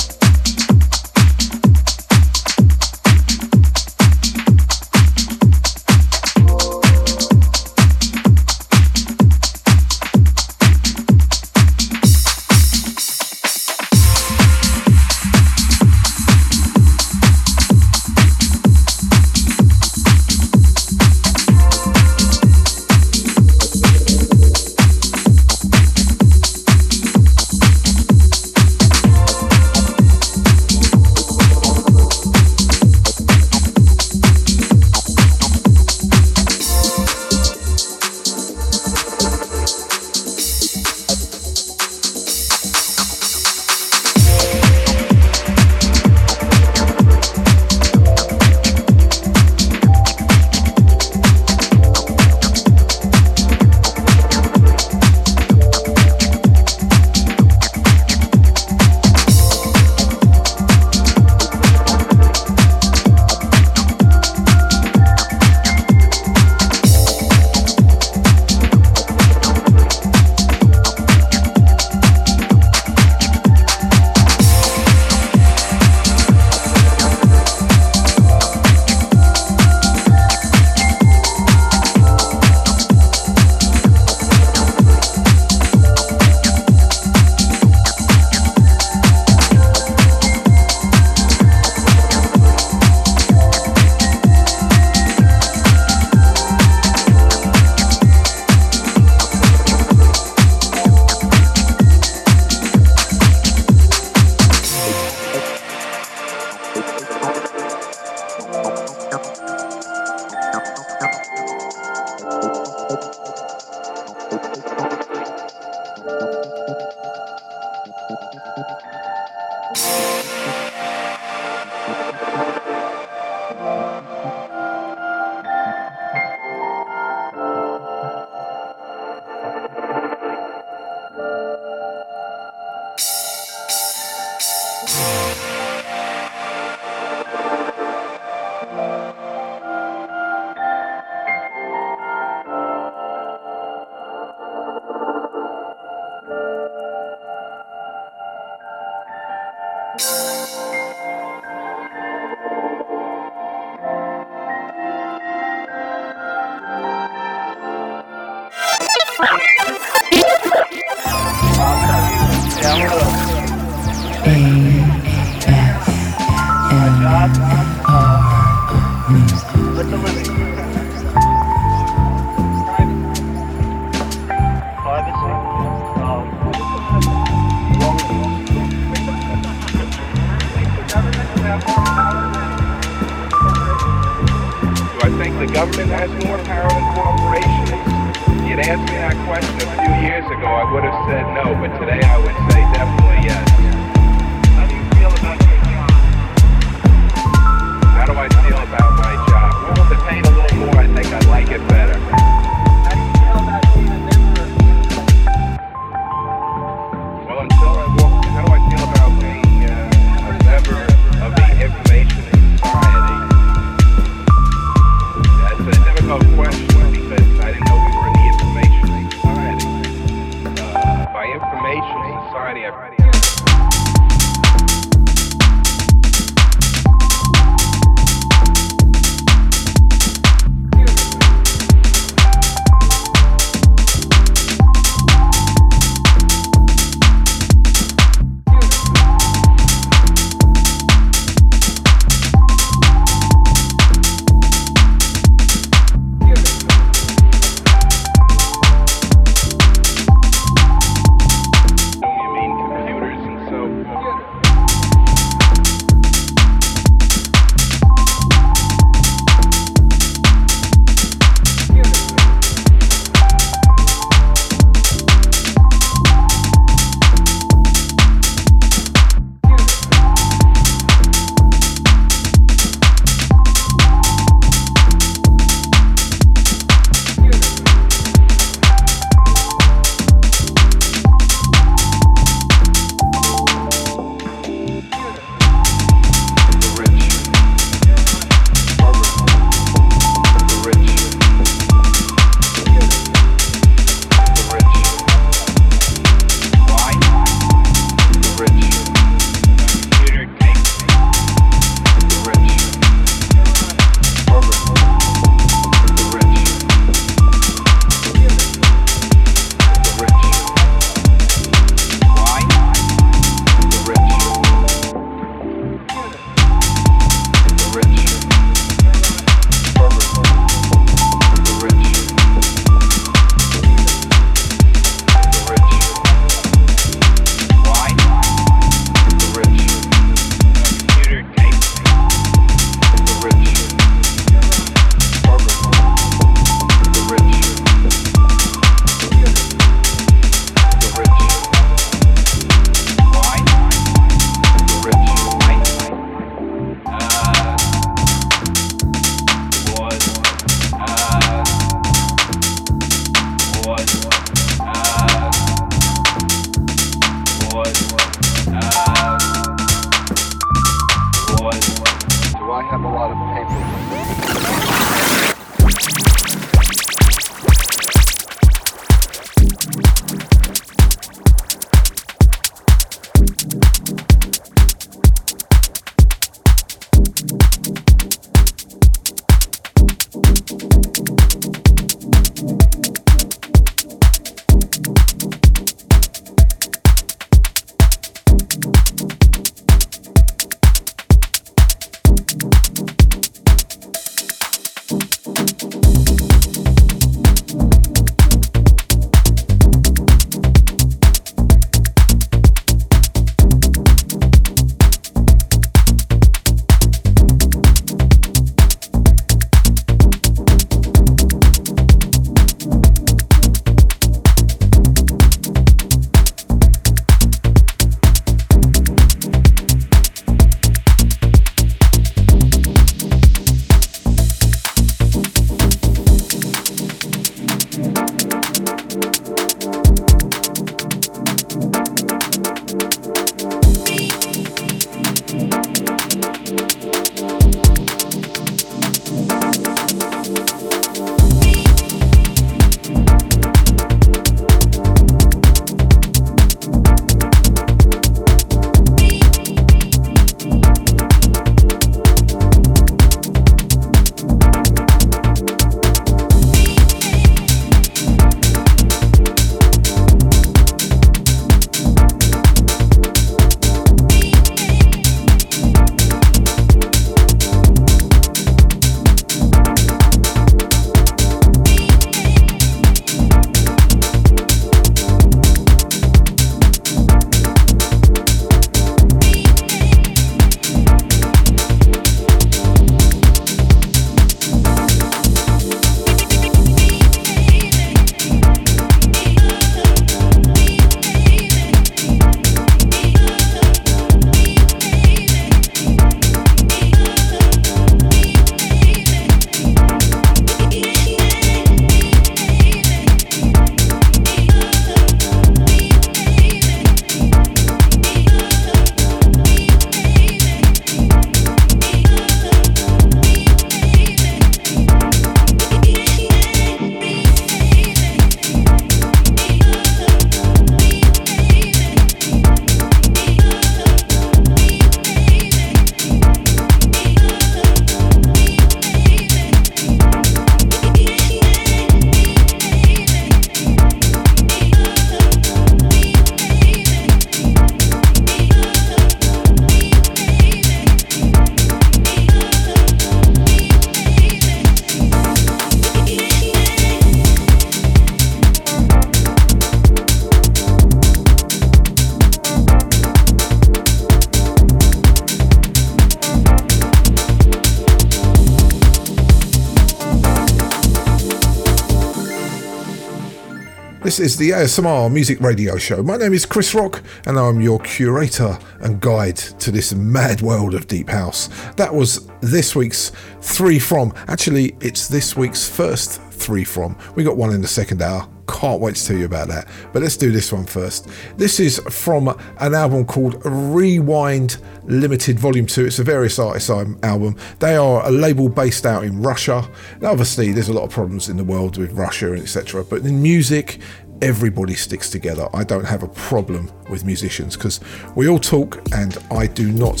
This 564.14 564.34
is 564.34 564.36
the 564.36 564.50
ASMR 564.50 565.12
Music 565.12 565.40
Radio 565.40 565.76
Show. 565.76 566.00
My 566.00 566.16
name 566.16 566.34
is 566.34 566.46
Chris 566.46 566.72
Rock, 566.72 567.02
and 567.26 567.36
I'm 567.36 567.60
your 567.60 567.80
curator 567.80 568.56
and 568.78 569.00
guide 569.00 569.34
to 569.34 569.72
this 569.72 569.92
mad 569.92 570.40
world 570.40 570.76
of 570.76 570.86
Deep 570.86 571.08
House. 571.08 571.48
That 571.72 571.92
was 571.92 572.28
this 572.40 572.76
week's 572.76 573.10
Three 573.40 573.80
From. 573.80 574.14
Actually, 574.28 574.76
it's 574.80 575.08
this 575.08 575.36
week's 575.36 575.68
first 575.68 576.22
Three 576.30 576.62
From. 576.62 576.96
We 577.16 577.24
got 577.24 577.36
one 577.36 577.52
in 577.52 577.60
the 577.60 577.66
second 577.66 578.02
hour. 578.02 578.28
Can't 578.46 578.80
wait 578.80 578.94
to 578.96 579.06
tell 579.06 579.16
you 579.16 579.24
about 579.24 579.48
that. 579.48 579.66
But 579.92 580.02
let's 580.02 580.16
do 580.16 580.30
this 580.30 580.52
one 580.52 580.66
first. 580.66 581.08
This 581.36 581.58
is 581.58 581.78
from 581.90 582.28
an 582.58 582.74
album 582.74 583.06
called 583.06 583.40
Rewind 583.44 584.58
Limited 584.84 585.40
Volume 585.40 585.66
2. 585.66 585.86
It's 585.86 585.98
a 585.98 586.04
various 586.04 586.38
artists 586.38 586.68
album. 586.68 587.36
They 587.58 587.74
are 587.76 588.06
a 588.06 588.10
label 588.10 588.50
based 588.50 588.84
out 588.84 589.04
in 589.04 589.22
Russia. 589.22 589.66
Now, 590.00 590.10
obviously, 590.10 590.52
there's 590.52 590.68
a 590.68 590.74
lot 590.74 590.84
of 590.84 590.90
problems 590.90 591.30
in 591.30 591.38
the 591.38 591.44
world 591.44 591.78
with 591.78 591.92
Russia 591.92 592.32
and 592.32 592.42
etc. 592.42 592.84
But 592.84 593.00
in 593.00 593.22
music, 593.22 593.80
everybody 594.22 594.74
sticks 594.74 595.10
together. 595.10 595.48
I 595.52 595.64
don't 595.64 595.84
have 595.84 596.02
a 596.02 596.08
problem 596.08 596.70
with 596.90 597.04
musicians 597.04 597.56
because 597.56 597.80
we 598.14 598.28
all 598.28 598.38
talk 598.38 598.80
and 598.92 599.16
I 599.30 599.46
do 599.46 599.72
not 599.72 600.00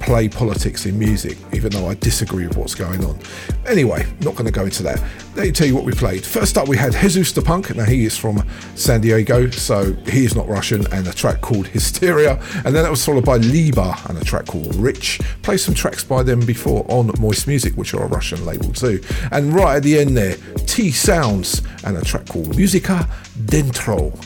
play 0.00 0.28
politics 0.28 0.86
in 0.86 0.98
music, 0.98 1.36
even 1.52 1.70
though 1.70 1.88
I 1.88 1.94
disagree 1.94 2.46
with 2.46 2.56
what's 2.56 2.74
going 2.74 3.04
on. 3.04 3.18
Anyway, 3.66 4.06
not 4.20 4.34
going 4.34 4.46
to 4.46 4.52
go 4.52 4.64
into 4.64 4.82
that. 4.82 5.00
Let 5.36 5.46
me 5.46 5.52
tell 5.52 5.66
you 5.66 5.74
what 5.74 5.84
we 5.84 5.92
played. 5.92 6.24
First 6.24 6.58
up, 6.58 6.66
we 6.68 6.76
had 6.76 6.92
Jesus 6.92 7.32
the 7.32 7.42
Punk. 7.42 7.74
Now, 7.76 7.84
he 7.84 8.04
is 8.04 8.16
from 8.16 8.42
San 8.74 9.02
Diego, 9.02 9.50
so 9.50 9.92
he 10.08 10.24
is 10.24 10.34
not 10.34 10.48
Russian, 10.48 10.86
and 10.92 11.06
a 11.06 11.12
track 11.12 11.40
called 11.42 11.68
Hysteria. 11.68 12.42
And 12.64 12.74
then 12.74 12.82
that 12.82 12.90
was 12.90 13.04
followed 13.04 13.24
by 13.24 13.36
Liba 13.36 13.94
and 14.08 14.18
a 14.18 14.24
track 14.24 14.46
called 14.46 14.74
Rich. 14.74 15.20
Play 15.42 15.58
some 15.58 15.74
tracks 15.74 16.02
by 16.02 16.22
them 16.22 16.40
before 16.40 16.84
on 16.88 17.12
Moist 17.20 17.46
Music, 17.46 17.74
which 17.74 17.94
are 17.94 18.02
a 18.02 18.08
Russian 18.08 18.44
label 18.44 18.72
too. 18.72 19.00
And 19.30 19.54
right 19.54 19.76
at 19.76 19.82
the 19.82 19.98
end 19.98 20.16
there, 20.16 20.36
T 20.66 20.90
Sounds 20.90 21.62
and 21.84 21.96
a 21.96 22.02
track 22.02 22.26
called 22.26 22.56
Musica 22.56 23.08
Dentro. 23.44 24.18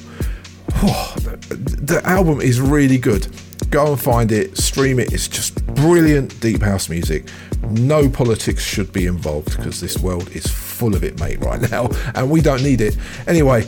Oh, 0.77 1.15
the, 1.19 1.57
the 1.57 2.07
album 2.07 2.41
is 2.41 2.61
really 2.61 2.99
good. 2.99 3.29
Go 3.75 3.91
and 3.91 4.01
find 4.01 4.31
it, 4.31 4.57
stream 4.57 5.01
it. 5.01 5.13
It's 5.13 5.27
just 5.27 5.67
brilliant 5.75 6.39
deep 6.41 6.63
house 6.63 6.89
music. 6.89 7.27
No 7.71 8.09
politics 8.09 8.63
should 8.63 8.93
be 8.93 9.07
involved 9.07 9.57
because 9.57 9.81
this 9.81 9.99
world 9.99 10.31
is 10.31 10.47
full 10.47 10.95
of 10.95 11.03
it, 11.03 11.19
mate, 11.19 11.41
right 11.41 11.61
now, 11.73 11.89
and 12.15 12.31
we 12.31 12.41
don't 12.41 12.63
need 12.63 12.81
it. 12.81 12.97
Anyway, 13.27 13.67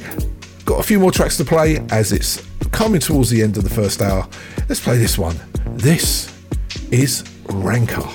got 0.65 0.79
a 0.79 0.85
few 0.85 1.01
more 1.01 1.11
tracks 1.11 1.37
to 1.39 1.45
play 1.45 1.85
as 1.91 2.13
it's 2.13 2.41
coming 2.71 3.01
towards 3.01 3.31
the 3.31 3.43
end 3.43 3.57
of 3.57 3.65
the 3.65 3.71
first 3.71 4.01
hour. 4.01 4.29
Let's 4.69 4.81
play 4.81 4.97
this 4.97 5.19
one. 5.19 5.35
This 5.75 6.33
is 6.93 7.25
Rancor. 7.49 8.09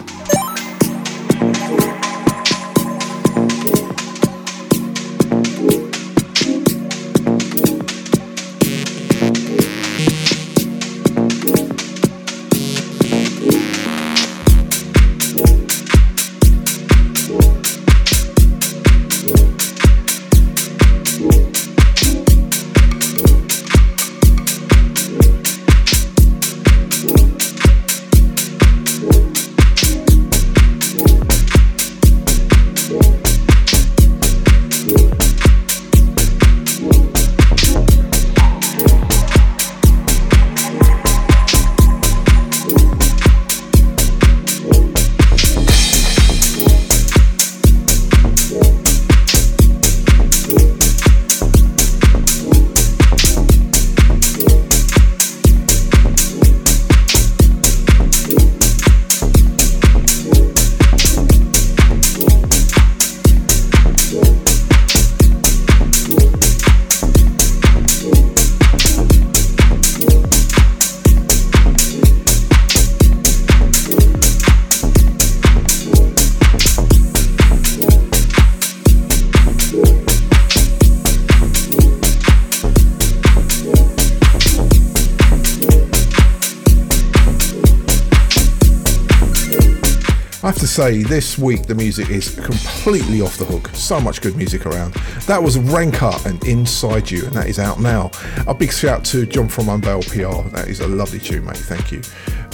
Say 90.81 91.03
this 91.03 91.37
week 91.37 91.67
the 91.67 91.75
music 91.75 92.09
is 92.09 92.33
completely 92.33 93.21
off 93.21 93.37
the 93.37 93.45
hook. 93.45 93.69
So 93.75 93.99
much 93.99 94.19
good 94.19 94.35
music 94.35 94.65
around. 94.65 94.95
That 95.27 95.43
was 95.43 95.59
Rancor 95.59 96.13
and 96.25 96.43
Inside 96.47 97.11
You, 97.11 97.23
and 97.25 97.33
that 97.33 97.45
is 97.45 97.59
out 97.59 97.79
now. 97.79 98.09
A 98.47 98.53
big 98.55 98.73
shout 98.73 99.05
to 99.05 99.27
John 99.27 99.47
from 99.47 99.69
Unveil 99.69 100.01
PR. 100.01 100.49
That 100.49 100.69
is 100.69 100.79
a 100.79 100.87
lovely 100.87 101.19
tune, 101.19 101.45
mate. 101.45 101.57
Thank 101.57 101.91
you. 101.91 102.01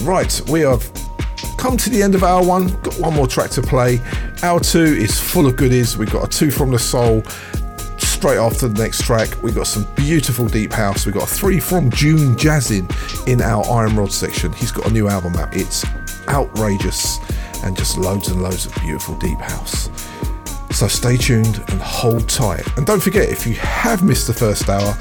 Right, 0.06 0.42
we 0.50 0.60
have 0.60 0.92
come 1.58 1.78
to 1.78 1.90
the 1.90 2.04
end 2.04 2.16
of 2.16 2.24
hour 2.24 2.46
one. 2.46 2.68
Got 2.82 3.00
one 3.00 3.14
more 3.14 3.28
track 3.28 3.50
to 3.52 3.62
play. 3.62 4.02
Hour 4.44 4.60
two 4.60 4.84
is 4.84 5.18
full 5.18 5.48
of 5.48 5.56
goodies. 5.56 5.98
We've 5.98 6.12
got 6.12 6.26
a 6.26 6.28
two 6.28 6.52
from 6.52 6.72
the 6.72 6.80
soul. 6.80 7.24
Straight 7.98 8.40
after 8.40 8.68
the 8.68 8.84
next 8.84 9.04
track, 9.04 9.42
we've 9.42 9.56
got 9.56 9.68
some 9.68 9.88
beautiful 9.96 10.50
deep 10.50 10.74
house. 10.74 11.06
We've 11.06 11.16
got 11.16 11.24
a 11.32 11.34
three 11.34 11.62
from 11.62 11.90
June 11.92 12.36
Jazzin 12.36 12.92
in 13.26 13.42
our 13.42 13.66
Iron 13.68 13.96
Rod 13.96 14.12
section. 14.12 14.52
He's 14.52 14.74
got 14.74 14.86
a 14.86 14.92
new 14.92 15.08
album 15.08 15.36
out. 15.36 15.56
It's 15.56 15.86
outrageous 16.28 17.20
and 17.64 17.78
just 17.78 17.98
loads 17.98 18.30
and 18.30 18.42
loads 18.42 18.66
of 18.66 18.74
beautiful 18.76 19.18
deep 19.18 19.40
house. 19.40 19.90
So 20.72 20.88
stay 20.88 21.18
tuned 21.18 21.64
and 21.70 21.82
hold 21.82 22.30
tight. 22.30 22.66
And 22.78 22.86
don't 22.86 23.02
forget, 23.02 23.30
if 23.30 23.48
you 23.48 23.56
have 23.56 24.04
missed 24.04 24.28
the 24.28 24.34
first 24.34 24.70
hour, 24.70 24.96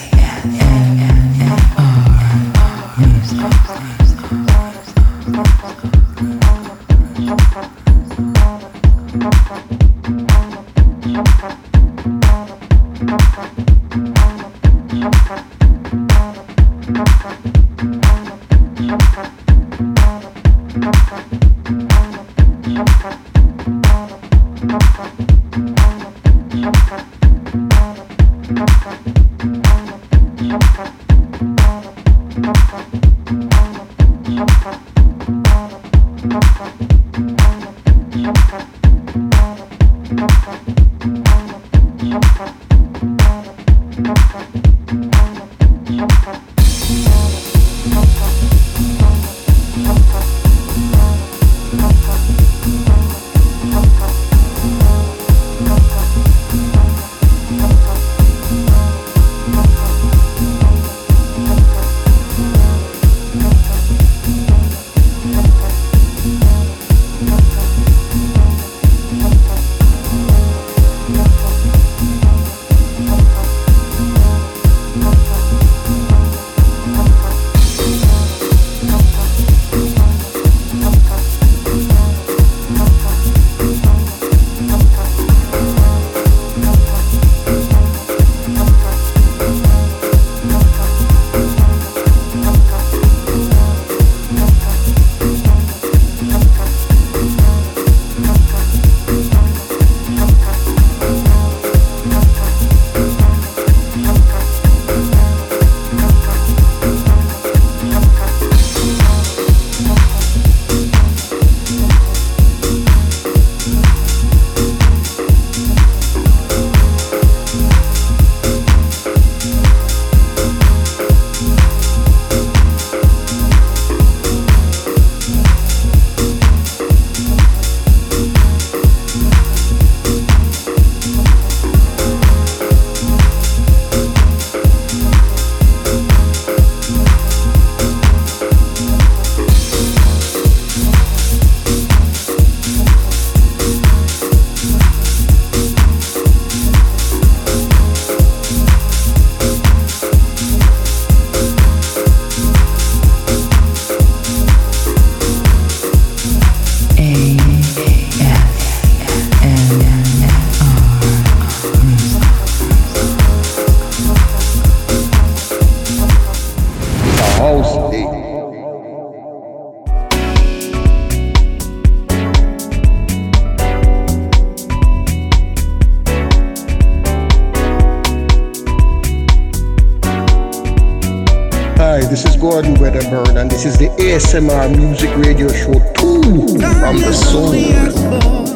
Gordon 182.44 182.74
Weatherburn, 182.74 183.40
and 183.40 183.50
this 183.50 183.64
is 183.64 183.78
the 183.78 183.88
ASMR 183.96 184.76
Music 184.76 185.08
Radio 185.16 185.48
Show 185.48 185.72
2 185.94 186.58
from 186.78 187.00
the 187.00 187.10
Soul. 187.10 188.53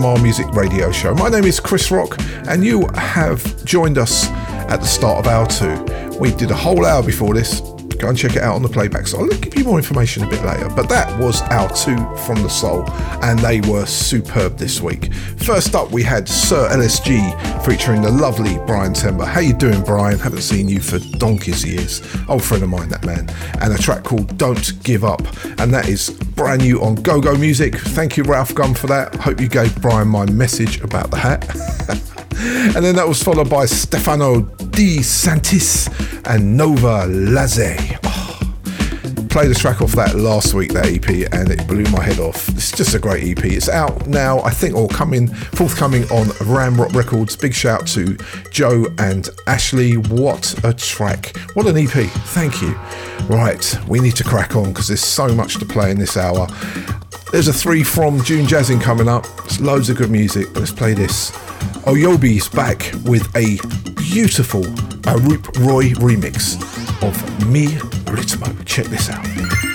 ASMR 0.00 0.22
Music 0.22 0.50
Radio 0.52 0.90
Show. 0.90 1.14
My 1.14 1.28
name 1.28 1.44
is 1.44 1.60
Chris 1.60 1.90
Rock, 1.90 2.16
and 2.48 2.64
you 2.64 2.88
have 2.94 3.64
joined 3.66 3.98
us 3.98 4.30
at 4.30 4.78
the 4.78 4.86
start 4.86 5.18
of 5.18 5.26
hour 5.26 5.46
two. 5.46 6.18
We 6.18 6.32
did 6.32 6.50
a 6.50 6.54
whole 6.54 6.86
hour 6.86 7.02
before 7.02 7.34
this. 7.34 7.60
Go 7.98 8.08
and 8.08 8.16
check 8.16 8.34
it 8.34 8.42
out 8.42 8.54
on 8.54 8.62
the 8.62 8.68
playback. 8.68 9.06
So 9.06 9.18
I'll 9.18 9.28
give 9.28 9.58
you 9.58 9.64
more 9.64 9.76
information 9.76 10.24
a 10.24 10.26
bit 10.26 10.42
later. 10.42 10.70
But 10.70 10.88
that 10.88 11.20
was 11.20 11.42
our 11.42 11.68
two 11.74 11.98
from 12.24 12.42
the 12.42 12.48
soul, 12.48 12.90
and 13.22 13.38
they 13.40 13.60
were 13.60 13.84
superb 13.84 14.56
this 14.56 14.80
week. 14.80 15.12
First 15.12 15.74
up, 15.74 15.90
we 15.90 16.02
had 16.02 16.26
Sir 16.26 16.70
LSG 16.70 17.62
featuring 17.66 18.00
the 18.00 18.10
lovely 18.10 18.54
Brian 18.66 18.94
Tember. 18.94 19.26
How 19.26 19.40
you 19.40 19.52
doing, 19.52 19.82
Brian? 19.84 20.18
Haven't 20.18 20.40
seen 20.40 20.66
you 20.66 20.80
for 20.80 20.98
donkey's 21.18 21.62
years. 21.62 22.00
Old 22.26 22.42
friend 22.42 22.62
of 22.62 22.70
mine, 22.70 22.88
that 22.88 23.04
man. 23.04 23.28
And 23.60 23.74
a 23.74 23.76
track 23.76 24.04
called 24.04 24.38
"Don't 24.38 24.82
Give 24.82 25.04
Up," 25.04 25.20
and 25.60 25.74
that 25.74 25.90
is 25.90 26.08
brand 26.40 26.62
new 26.62 26.80
on 26.82 26.94
Go 26.94 27.20
Go 27.20 27.34
Music. 27.34 27.76
Thank 27.76 28.16
you, 28.16 28.22
Ralf 28.22 28.54
Gum, 28.54 28.72
for 28.72 28.86
that. 28.86 29.14
Hope 29.16 29.42
you 29.42 29.46
gave 29.46 29.78
Brian 29.82 30.08
my 30.08 30.24
message 30.30 30.80
about 30.80 31.10
the 31.10 31.18
hat. 31.18 31.46
and 32.74 32.82
then 32.82 32.96
that 32.96 33.06
was 33.06 33.22
followed 33.22 33.50
by 33.50 33.66
Stefano 33.66 34.40
Di 34.40 35.00
Santis 35.00 35.90
and 36.26 36.56
Nova 36.56 37.04
Laze. 37.04 37.76
Oh, 38.04 38.54
played 39.28 39.50
a 39.50 39.54
track 39.54 39.82
off 39.82 39.92
that 39.92 40.14
last 40.14 40.54
week, 40.54 40.72
that 40.72 40.86
EP, 40.86 41.30
and 41.30 41.50
it 41.50 41.68
blew 41.68 41.84
my 41.90 42.02
head 42.02 42.18
off. 42.18 42.49
It's 42.70 42.78
just 42.78 42.94
a 42.94 43.00
great 43.00 43.36
EP. 43.36 43.44
It's 43.46 43.68
out 43.68 44.06
now, 44.06 44.38
I 44.42 44.50
think, 44.50 44.76
or 44.76 44.86
coming, 44.86 45.26
forthcoming 45.26 46.04
on 46.04 46.28
Ram 46.46 46.80
Rock 46.80 46.92
Records. 46.92 47.34
Big 47.34 47.52
shout 47.52 47.84
to 47.88 48.16
Joe 48.52 48.86
and 48.98 49.28
Ashley. 49.48 49.94
What 49.96 50.54
a 50.64 50.72
track. 50.72 51.36
What 51.54 51.66
an 51.66 51.76
EP. 51.76 51.88
Thank 51.88 52.62
you. 52.62 52.78
Right, 53.26 53.76
we 53.88 53.98
need 53.98 54.14
to 54.14 54.22
crack 54.22 54.54
on 54.54 54.68
because 54.68 54.86
there's 54.86 55.02
so 55.02 55.34
much 55.34 55.58
to 55.58 55.64
play 55.64 55.90
in 55.90 55.98
this 55.98 56.16
hour. 56.16 56.46
There's 57.32 57.48
a 57.48 57.52
three 57.52 57.82
from 57.82 58.22
June 58.22 58.46
Jazzing 58.46 58.78
coming 58.78 59.08
up. 59.08 59.26
Loads 59.60 59.90
of 59.90 59.96
good 59.96 60.12
music, 60.12 60.56
let's 60.56 60.70
play 60.70 60.94
this. 60.94 61.32
Oh, 61.86 61.94
Oyobi's 61.94 62.48
back 62.48 62.92
with 63.04 63.26
a 63.34 63.58
beautiful 63.96 64.62
Aroop 65.10 65.66
Roy 65.66 65.88
remix 65.94 66.54
of 67.02 67.48
Mi 67.48 67.66
Ritmo. 67.66 68.64
Check 68.64 68.86
this 68.86 69.10
out. 69.10 69.69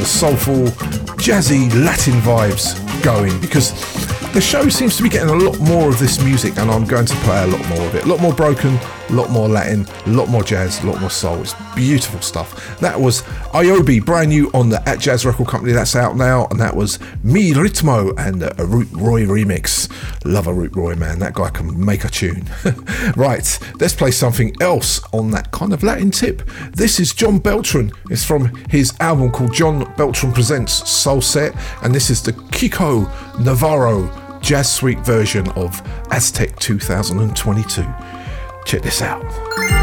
The 0.00 0.06
soulful, 0.06 0.64
jazzy 1.20 1.70
Latin 1.84 2.14
vibes 2.22 2.74
going 3.04 3.38
because 3.38 3.72
the 4.32 4.40
show 4.40 4.66
seems 4.70 4.96
to 4.96 5.02
be 5.02 5.10
getting 5.10 5.28
a 5.28 5.34
lot 5.34 5.58
more 5.60 5.90
of 5.90 5.98
this 5.98 6.24
music 6.24 6.56
and 6.56 6.70
I'm 6.70 6.86
going 6.86 7.04
to 7.04 7.14
play 7.16 7.42
a 7.42 7.46
lot 7.46 7.68
more 7.68 7.86
of 7.86 7.94
it. 7.94 8.04
A 8.04 8.08
lot 8.08 8.18
more 8.18 8.32
broken, 8.32 8.78
a 9.10 9.12
lot 9.12 9.28
more 9.28 9.46
Latin, 9.46 9.86
a 10.06 10.08
lot 10.08 10.30
more 10.30 10.42
jazz, 10.42 10.82
a 10.82 10.86
lot 10.86 11.00
more 11.00 11.10
soul. 11.10 11.42
It's 11.42 11.54
beautiful 11.74 12.22
stuff. 12.22 12.78
That 12.80 12.98
was 12.98 13.20
Iobi, 13.52 14.02
brand 14.02 14.30
new 14.30 14.50
on 14.54 14.70
the 14.70 14.80
At 14.88 15.00
Jazz 15.00 15.26
Record 15.26 15.48
Company. 15.48 15.72
That's 15.72 15.94
out 15.94 16.16
now, 16.16 16.46
and 16.46 16.58
that 16.60 16.74
was 16.74 16.98
Mi 17.22 17.50
Ritmo 17.52 18.14
and 18.18 18.40
Aroop 18.40 18.88
Roy 18.92 19.24
remix. 19.24 19.90
Love 20.24 20.46
Aroop 20.46 20.76
Roy, 20.76 20.94
man. 20.94 21.18
That 21.18 21.34
guy 21.34 21.50
can 21.50 21.84
make 21.84 22.04
a 22.04 22.08
tune. 22.08 22.48
right, 23.16 23.58
let's 23.80 23.94
play 23.94 24.10
something 24.10 24.54
else 24.60 25.00
on 25.12 25.30
that 25.32 25.50
kind 25.50 25.72
of 25.72 25.82
Latin 25.82 26.10
tip. 26.10 26.42
This 26.72 27.00
is 27.00 27.12
John 27.14 27.38
Beltran. 27.38 27.92
It's 28.10 28.24
from 28.24 28.54
his 28.68 28.94
album 29.00 29.30
called 29.30 29.52
John 29.52 29.92
Beltran 29.96 30.32
Presents 30.32 30.88
Soul 30.88 31.20
Set, 31.20 31.54
and 31.82 31.94
this 31.94 32.10
is 32.10 32.22
the 32.22 32.32
Kiko 32.32 33.06
Navarro 33.40 34.38
Jazz 34.40 34.72
Suite 34.72 35.00
version 35.00 35.48
of 35.50 35.80
Aztec 36.10 36.58
2022. 36.58 37.86
Check 38.64 38.82
this 38.82 39.02
out. 39.02 39.79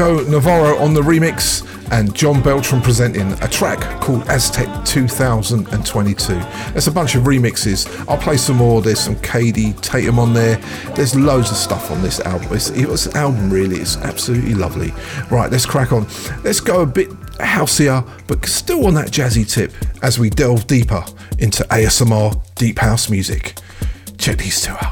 Kiko 0.00 0.26
Navarro 0.30 0.78
on 0.78 0.94
the 0.94 1.02
remix 1.02 1.62
and 1.92 2.14
John 2.14 2.42
Beltran 2.42 2.80
presenting 2.80 3.32
a 3.42 3.48
track 3.48 4.00
called 4.00 4.22
Aztec 4.30 4.66
2022. 4.86 6.32
There's 6.72 6.86
a 6.86 6.90
bunch 6.90 7.16
of 7.16 7.24
remixes. 7.24 7.86
I'll 8.08 8.16
play 8.16 8.38
some 8.38 8.56
more. 8.56 8.80
There's 8.80 8.98
some 8.98 9.16
Kaidi 9.16 9.78
Tatum 9.82 10.18
on 10.18 10.32
there. 10.32 10.56
There's 10.94 11.14
loads 11.14 11.50
of 11.50 11.58
stuff 11.58 11.90
on 11.90 12.00
this 12.00 12.18
album. 12.20 12.48
It's, 12.50 12.70
it 12.70 12.86
was 12.86 13.08
an 13.08 13.16
album 13.18 13.50
really. 13.50 13.76
It's 13.76 13.98
absolutely 13.98 14.54
lovely. 14.54 14.94
Right, 15.30 15.50
let's 15.50 15.66
crack 15.66 15.92
on. 15.92 16.06
Let's 16.44 16.60
go 16.60 16.80
a 16.80 16.86
bit 16.86 17.10
houseier, 17.36 18.02
but 18.26 18.46
still 18.46 18.86
on 18.86 18.94
that 18.94 19.08
jazzy 19.08 19.46
tip 19.46 19.70
as 20.02 20.18
we 20.18 20.30
delve 20.30 20.66
deeper 20.66 21.04
into 21.38 21.62
ASMR 21.64 22.40
deep 22.54 22.78
house 22.78 23.10
music. 23.10 23.58
Check 24.16 24.38
these 24.38 24.62
two 24.62 24.72
out. 24.72 24.89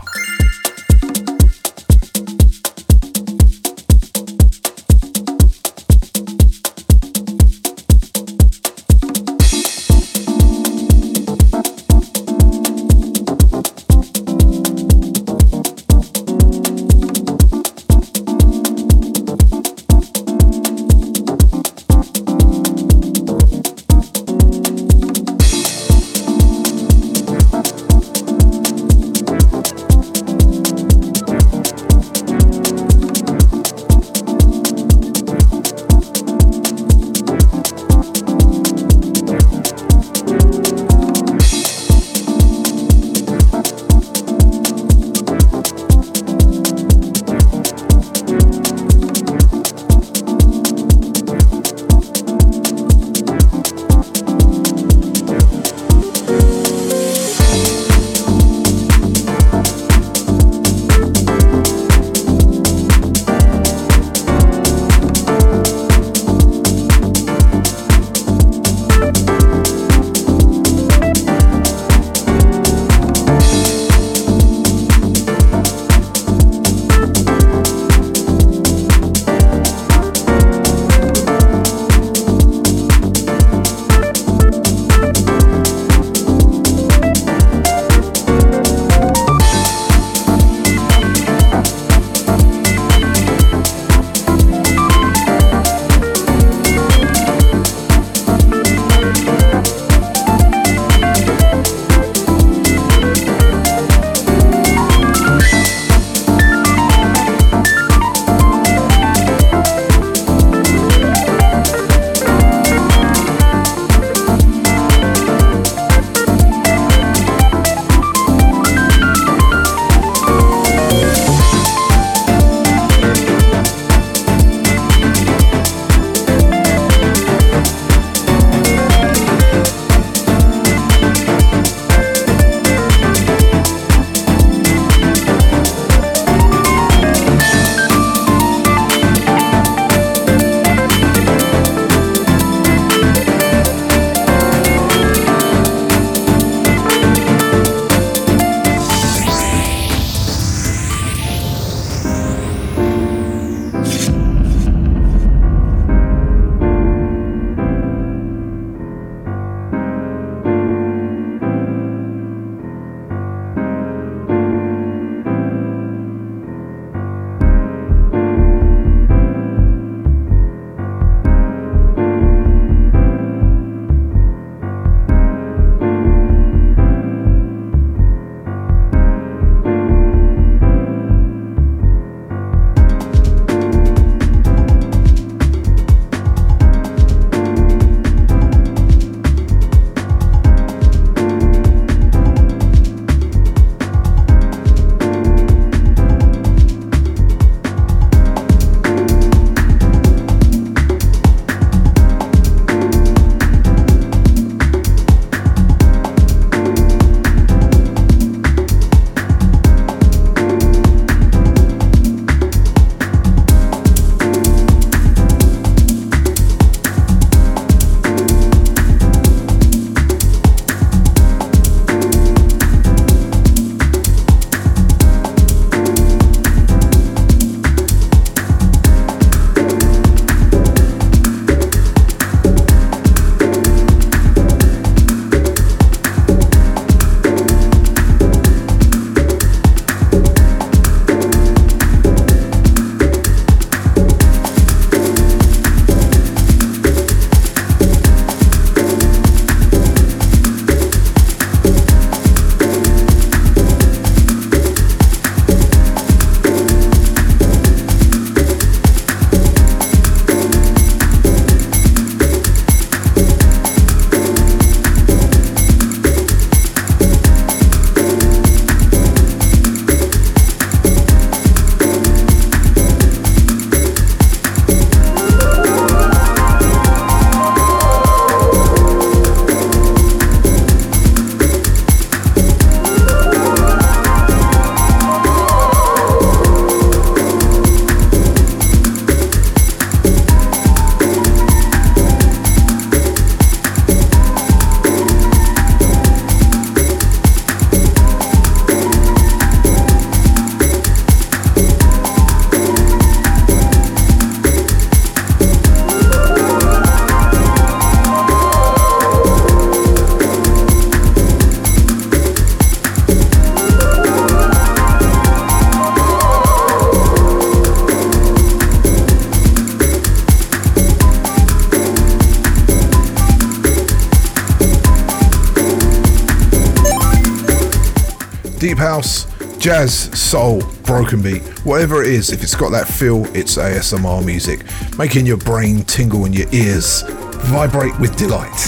Jazz, 329.69 330.19
soul, 330.19 330.63
broken 330.85 331.21
beat, 331.21 331.43
whatever 331.67 332.03
it 332.03 332.09
is, 332.09 332.33
if 332.33 332.43
it's 332.43 332.55
got 332.55 332.71
that 332.71 332.89
feel, 332.89 333.27
it's 333.37 333.59
ASMR 333.59 334.25
music, 334.25 334.65
making 334.97 335.27
your 335.27 335.37
brain 335.37 335.83
tingle 335.83 336.25
and 336.25 336.35
your 336.35 336.49
ears 336.53 337.03
vibrate 337.51 337.93
with 338.01 338.17
delight. 338.17 338.59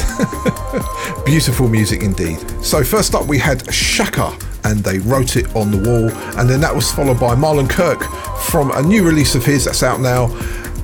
Beautiful 1.24 1.70
music 1.70 2.02
indeed. 2.02 2.38
So, 2.62 2.84
first 2.84 3.14
up, 3.14 3.26
we 3.26 3.38
had 3.38 3.72
Shaka 3.72 4.36
and 4.64 4.80
they 4.80 4.98
wrote 4.98 5.36
it 5.36 5.46
on 5.56 5.70
the 5.70 5.78
wall, 5.78 6.10
and 6.38 6.46
then 6.46 6.60
that 6.60 6.74
was 6.74 6.92
followed 6.92 7.18
by 7.18 7.34
Marlon 7.34 7.70
Kirk 7.70 8.02
from 8.50 8.70
a 8.72 8.82
new 8.82 9.02
release 9.02 9.34
of 9.34 9.42
his 9.42 9.64
that's 9.64 9.82
out 9.82 10.00
now 10.00 10.28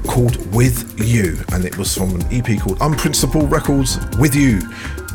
called 0.07 0.39
With 0.55 0.99
You, 0.99 1.37
and 1.53 1.63
it 1.67 1.77
was 1.77 1.95
from 1.95 2.15
an 2.15 2.25
EP 2.31 2.59
called 2.59 2.79
Unprincipled 2.81 3.51
Records 3.51 3.99
With 4.19 4.35
You. 4.35 4.63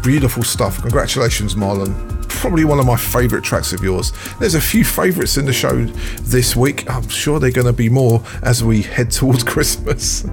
Beautiful 0.03 0.44
stuff. 0.44 0.80
Congratulations, 0.80 1.56
Marlon 1.56 2.10
probably 2.41 2.65
one 2.65 2.80
of 2.80 2.88
my 2.88 2.97
favourite 2.97 3.43
tracks 3.43 3.72
of 3.72 3.84
yours. 3.84 4.11
There's 4.39 4.55
a 4.55 4.61
few 4.61 4.84
favourites 4.84 5.38
in 5.38 5.45
the 5.45 5.53
show 5.53 5.85
this 6.22 6.55
week. 6.55 6.89
I'm 6.89 7.07
sure 7.07 7.39
they're 7.39 7.51
going 7.51 7.68
to 7.68 7.73
be 7.73 7.88
more 7.88 8.23
as 8.41 8.63
we 8.63 8.81
head 8.81 9.11
towards 9.11 9.43
Christmas. 9.53 10.26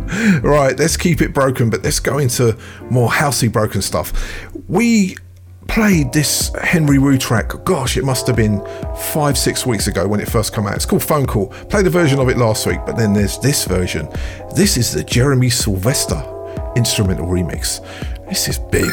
right, 0.43 0.76
let's 0.78 0.97
keep 0.97 1.20
it 1.20 1.35
broken, 1.35 1.68
but 1.68 1.85
let's 1.85 2.01
go 2.01 2.16
into 2.16 2.56
more 2.89 3.10
housey 3.10 3.52
broken 3.52 3.82
stuff. 3.82 4.40
We 4.68 5.16
played 5.66 6.14
this 6.14 6.51
Henry 6.62 6.98
Wu 6.98 7.18
track, 7.18 7.52
gosh, 7.64 7.98
it 7.98 8.05
must 8.05 8.26
have 8.26 8.36
been 8.36 8.66
five, 9.12 9.36
six 9.36 9.66
weeks 9.66 9.86
ago 9.86 10.09
when 10.09 10.18
it 10.18 10.30
first 10.30 10.55
came 10.55 10.66
out. 10.66 10.76
It's 10.76 10.86
called 10.86 11.05
Phone 11.05 11.26
Call. 11.26 11.48
Played 11.68 11.89
a 11.89 11.90
version 11.90 12.20
of 12.20 12.30
it 12.30 12.39
last 12.39 12.66
week, 12.66 12.80
but 12.86 12.97
then 12.97 13.12
there's 13.12 13.39
this 13.40 13.66
version. 13.66 14.09
This 14.56 14.78
is 14.78 14.94
the 14.94 15.05
Jeremy 15.05 15.51
Sylvester 15.51 16.24
instrumental 16.74 17.26
remix. 17.26 17.85
This 18.30 18.48
is 18.48 18.59
big. 18.59 18.90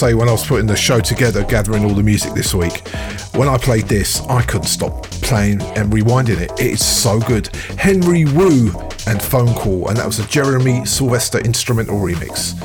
Say, 0.00 0.14
when 0.14 0.30
I 0.30 0.32
was 0.32 0.46
putting 0.46 0.66
the 0.66 0.76
show 0.76 0.98
together, 0.98 1.44
gathering 1.44 1.84
all 1.84 1.92
the 1.92 2.02
music 2.02 2.32
this 2.32 2.54
week, 2.54 2.88
when 3.34 3.48
I 3.48 3.58
played 3.58 3.84
this, 3.84 4.22
I 4.22 4.40
couldn't 4.40 4.68
stop 4.68 5.04
playing 5.20 5.60
and 5.60 5.92
rewinding 5.92 6.40
it. 6.40 6.50
It 6.52 6.72
is 6.72 6.82
so 6.84 7.20
good. 7.20 7.48
Henry 7.76 8.24
Wu 8.24 8.70
and 9.06 9.20
Phone 9.20 9.52
Call, 9.52 9.88
and 9.88 9.98
that 9.98 10.06
was 10.06 10.18
a 10.18 10.26
Jeremy 10.26 10.86
Sylvester 10.86 11.38
instrumental 11.40 11.96
remix. 11.96 12.58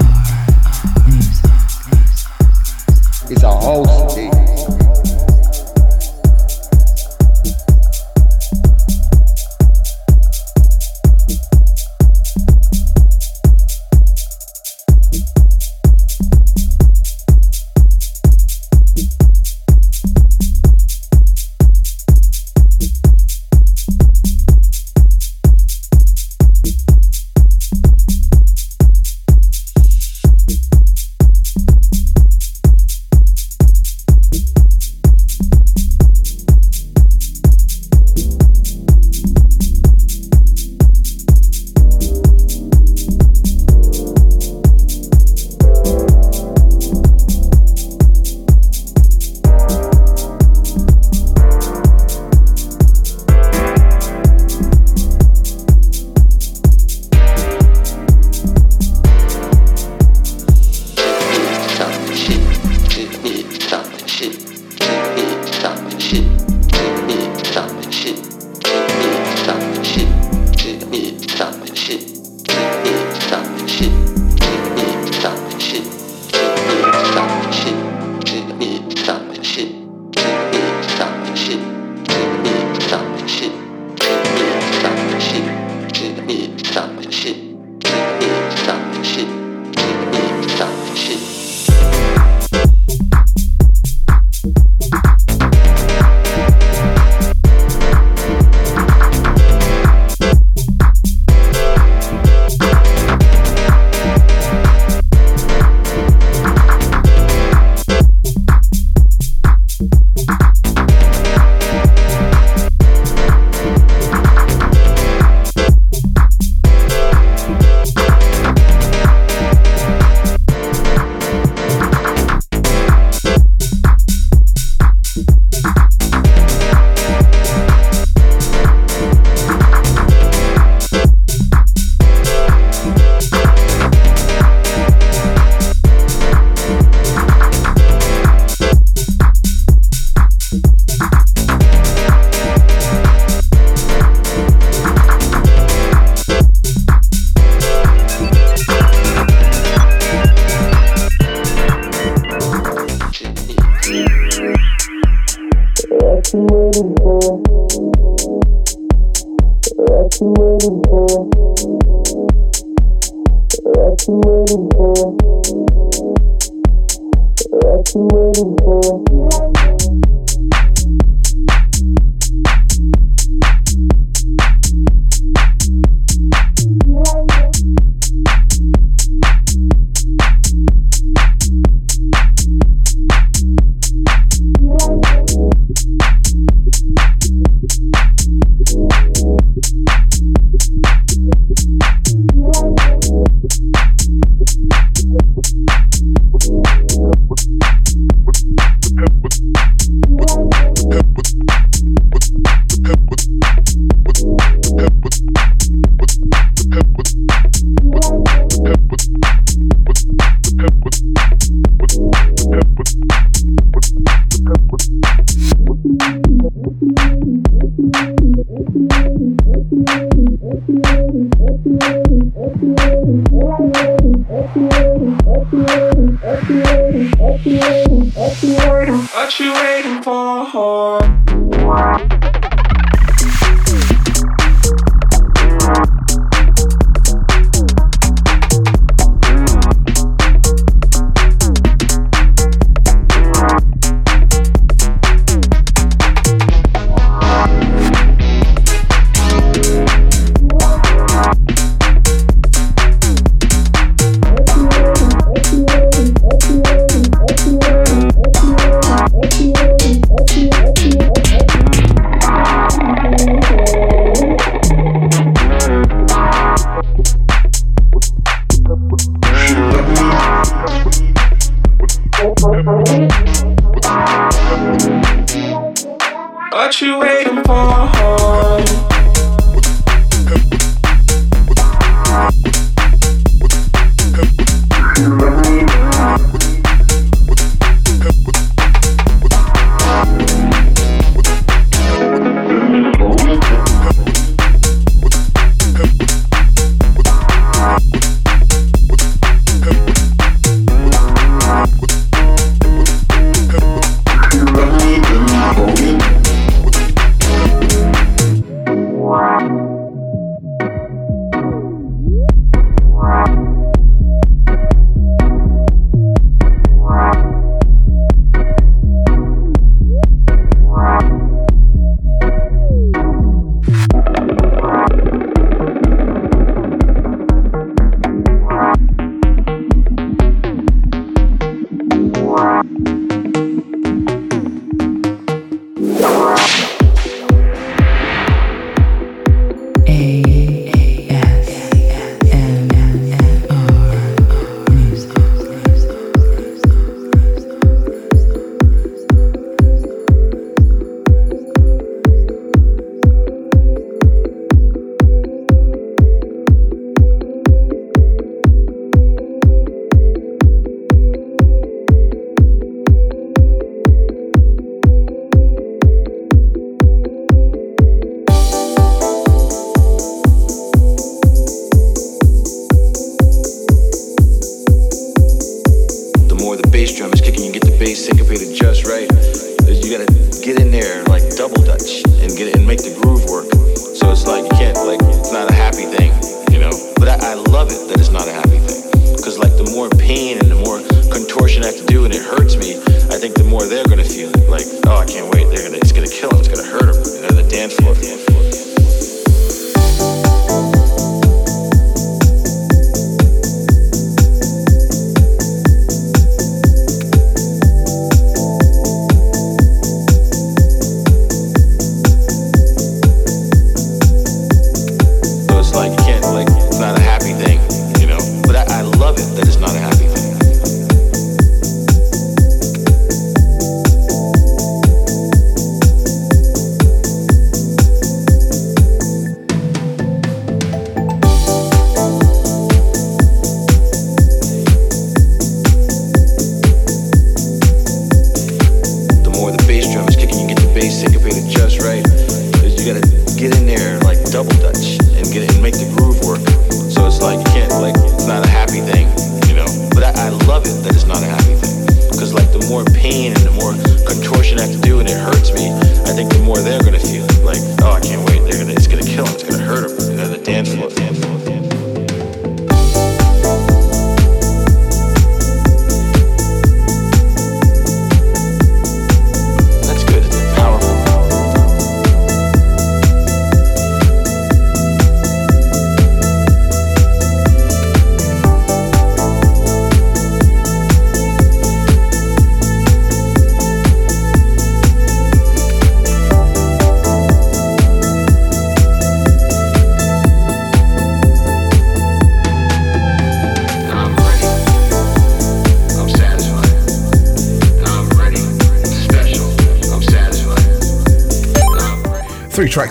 It's 3.30 3.44
a 3.44 3.52
house 3.52 4.09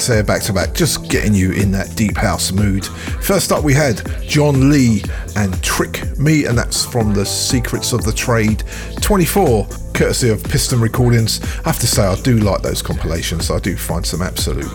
Back 0.09 0.41
to 0.45 0.55
back, 0.55 0.73
just 0.73 1.11
getting 1.11 1.35
you 1.35 1.53
in 1.53 1.71
that 1.73 1.95
deep 1.95 2.17
house 2.17 2.51
mood. 2.51 2.87
First 3.21 3.53
up, 3.53 3.63
we 3.63 3.75
had 3.75 4.01
John 4.23 4.71
Lee 4.71 5.03
and 5.37 5.63
Trick 5.63 6.19
Me, 6.19 6.47
and 6.47 6.57
that's 6.57 6.83
from 6.83 7.13
the 7.13 7.27
Secrets 7.27 7.93
of 7.93 8.05
the 8.05 8.13
Trade 8.13 8.65
24, 9.03 9.69
courtesy 9.93 10.31
of 10.31 10.43
Piston 10.45 10.81
Recordings. 10.81 11.43
I 11.59 11.69
have 11.69 11.79
to 11.81 11.87
say, 11.87 12.03
I 12.05 12.15
do 12.23 12.39
like 12.39 12.63
those 12.63 12.81
compilations, 12.81 13.51
I 13.51 13.59
do 13.59 13.77
find 13.77 14.05
some 14.05 14.23
absolute 14.23 14.67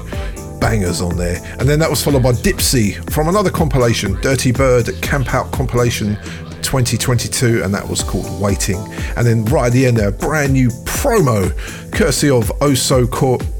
bangers 0.61 1.01
on 1.01 1.17
there. 1.17 1.43
And 1.59 1.67
then 1.67 1.79
that 1.79 1.89
was 1.89 2.03
followed 2.03 2.21
by 2.21 2.33
Dipsy 2.33 2.93
from 3.11 3.27
another 3.27 3.49
compilation, 3.49 4.13
Dirty 4.21 4.51
Bird 4.51 4.87
Camp 5.01 5.33
Out 5.33 5.51
compilation 5.51 6.15
2022, 6.61 7.63
and 7.63 7.73
that 7.73 7.87
was 7.87 8.03
called 8.03 8.39
Waiting. 8.39 8.77
And 9.17 9.25
then 9.25 9.45
right 9.45 9.65
at 9.65 9.73
the 9.73 9.87
end 9.87 9.97
there, 9.97 10.11
brand 10.11 10.53
new 10.53 10.69
promo, 10.85 11.51
courtesy 11.91 12.29
of 12.29 12.51
oh 12.61 12.69
Oso 12.69 13.09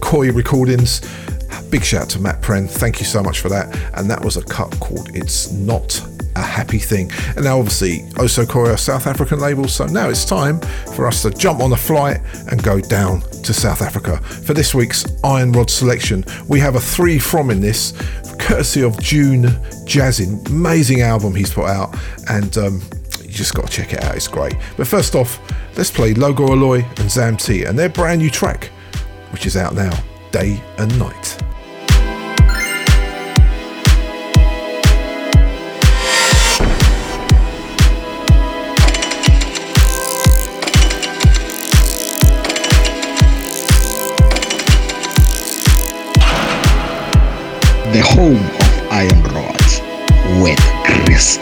Koi 0.01 0.31
Recordings. 0.31 1.01
Big 1.73 1.83
shout 1.83 2.03
out 2.03 2.09
to 2.11 2.19
Matt 2.19 2.39
Pren, 2.39 2.69
thank 2.69 2.99
you 2.99 3.05
so 3.07 3.23
much 3.23 3.39
for 3.39 3.49
that. 3.49 3.75
And 3.97 4.07
that 4.07 4.23
was 4.23 4.37
a 4.37 4.43
cut 4.43 4.69
called 4.79 5.09
It's 5.15 5.51
Not 5.51 5.99
a 6.35 6.39
Happy 6.39 6.77
Thing. 6.77 7.11
And 7.35 7.45
now, 7.45 7.57
obviously, 7.57 8.01
Oso 8.11 8.47
Koi 8.47 8.69
are 8.69 8.77
South 8.77 9.07
African 9.07 9.39
labels, 9.39 9.73
so 9.73 9.87
now 9.87 10.07
it's 10.07 10.23
time 10.23 10.59
for 10.93 11.07
us 11.07 11.23
to 11.23 11.31
jump 11.31 11.61
on 11.61 11.73
a 11.73 11.75
flight 11.75 12.21
and 12.51 12.61
go 12.61 12.79
down 12.79 13.21
to 13.21 13.55
South 13.55 13.81
Africa. 13.81 14.17
For 14.17 14.53
this 14.53 14.75
week's 14.75 15.03
Iron 15.23 15.51
Rod 15.51 15.67
selection, 15.67 16.23
we 16.47 16.59
have 16.59 16.75
a 16.75 16.79
three 16.79 17.17
from 17.17 17.49
in 17.49 17.59
this, 17.59 17.93
courtesy 18.37 18.83
of 18.83 19.01
June 19.01 19.45
Jazzin. 19.87 20.47
Amazing 20.49 21.01
album 21.01 21.33
he's 21.33 21.51
put 21.51 21.65
out, 21.65 21.97
and 22.29 22.55
um, 22.59 22.83
you 23.23 23.29
just 23.29 23.55
got 23.55 23.65
to 23.65 23.71
check 23.71 23.93
it 23.93 24.03
out. 24.03 24.15
It's 24.15 24.27
great. 24.27 24.53
But 24.77 24.85
first 24.85 25.15
off, 25.15 25.39
let's 25.75 25.89
play 25.89 26.13
Logo 26.13 26.49
Aloy 26.49 26.87
and 26.99 27.09
Zam 27.09 27.35
T 27.35 27.63
and 27.63 27.79
their 27.79 27.89
brand 27.89 28.21
new 28.21 28.29
track, 28.29 28.65
which 29.31 29.47
is 29.47 29.57
out 29.57 29.73
now, 29.73 29.91
Day 30.31 30.61
and 30.77 30.99
Night. 30.99 31.22
The 47.94 48.02
home 48.02 48.38
of 48.38 48.91
Iron 48.91 49.22
Rods 49.36 49.80
with 50.41 50.60
Chris 50.84 51.38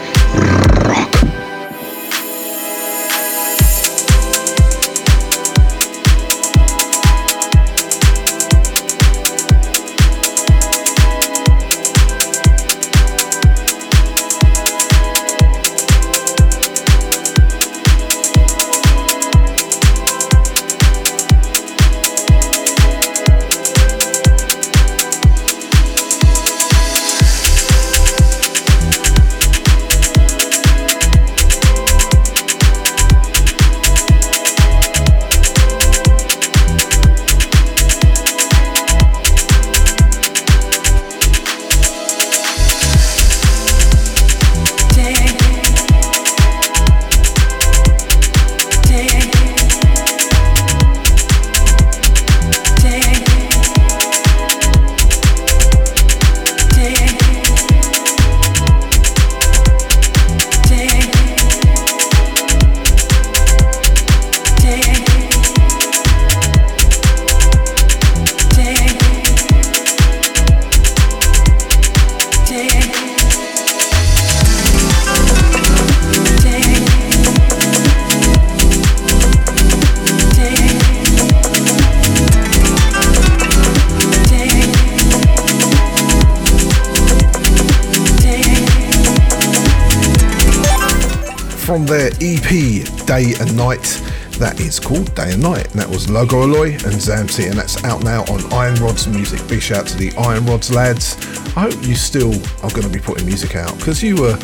Day 91.86 93.34
and 93.40 93.56
Night. 93.56 94.02
That 94.38 94.60
is 94.60 94.80
called 94.80 95.14
Day 95.14 95.32
and 95.32 95.42
Night, 95.42 95.70
and 95.70 95.80
that 95.80 95.88
was 95.88 96.10
Logo 96.10 96.46
Aloy 96.46 96.72
and 96.84 96.94
Zamti, 96.94 97.48
and 97.48 97.54
that's 97.54 97.82
out 97.84 98.02
now 98.02 98.22
on 98.24 98.52
Iron 98.52 98.74
Rods 98.76 99.06
Music. 99.06 99.46
Big 99.48 99.60
shout 99.60 99.78
out 99.78 99.86
to 99.88 99.96
the 99.96 100.12
Iron 100.16 100.46
Rods 100.46 100.72
lads. 100.72 101.16
I 101.56 101.62
hope 101.62 101.86
you 101.86 101.94
still 101.94 102.34
are 102.62 102.70
going 102.70 102.82
to 102.82 102.88
be 102.88 102.98
putting 102.98 103.26
music 103.26 103.56
out 103.56 103.76
because 103.78 104.02
you 104.02 104.16
were 104.16 104.38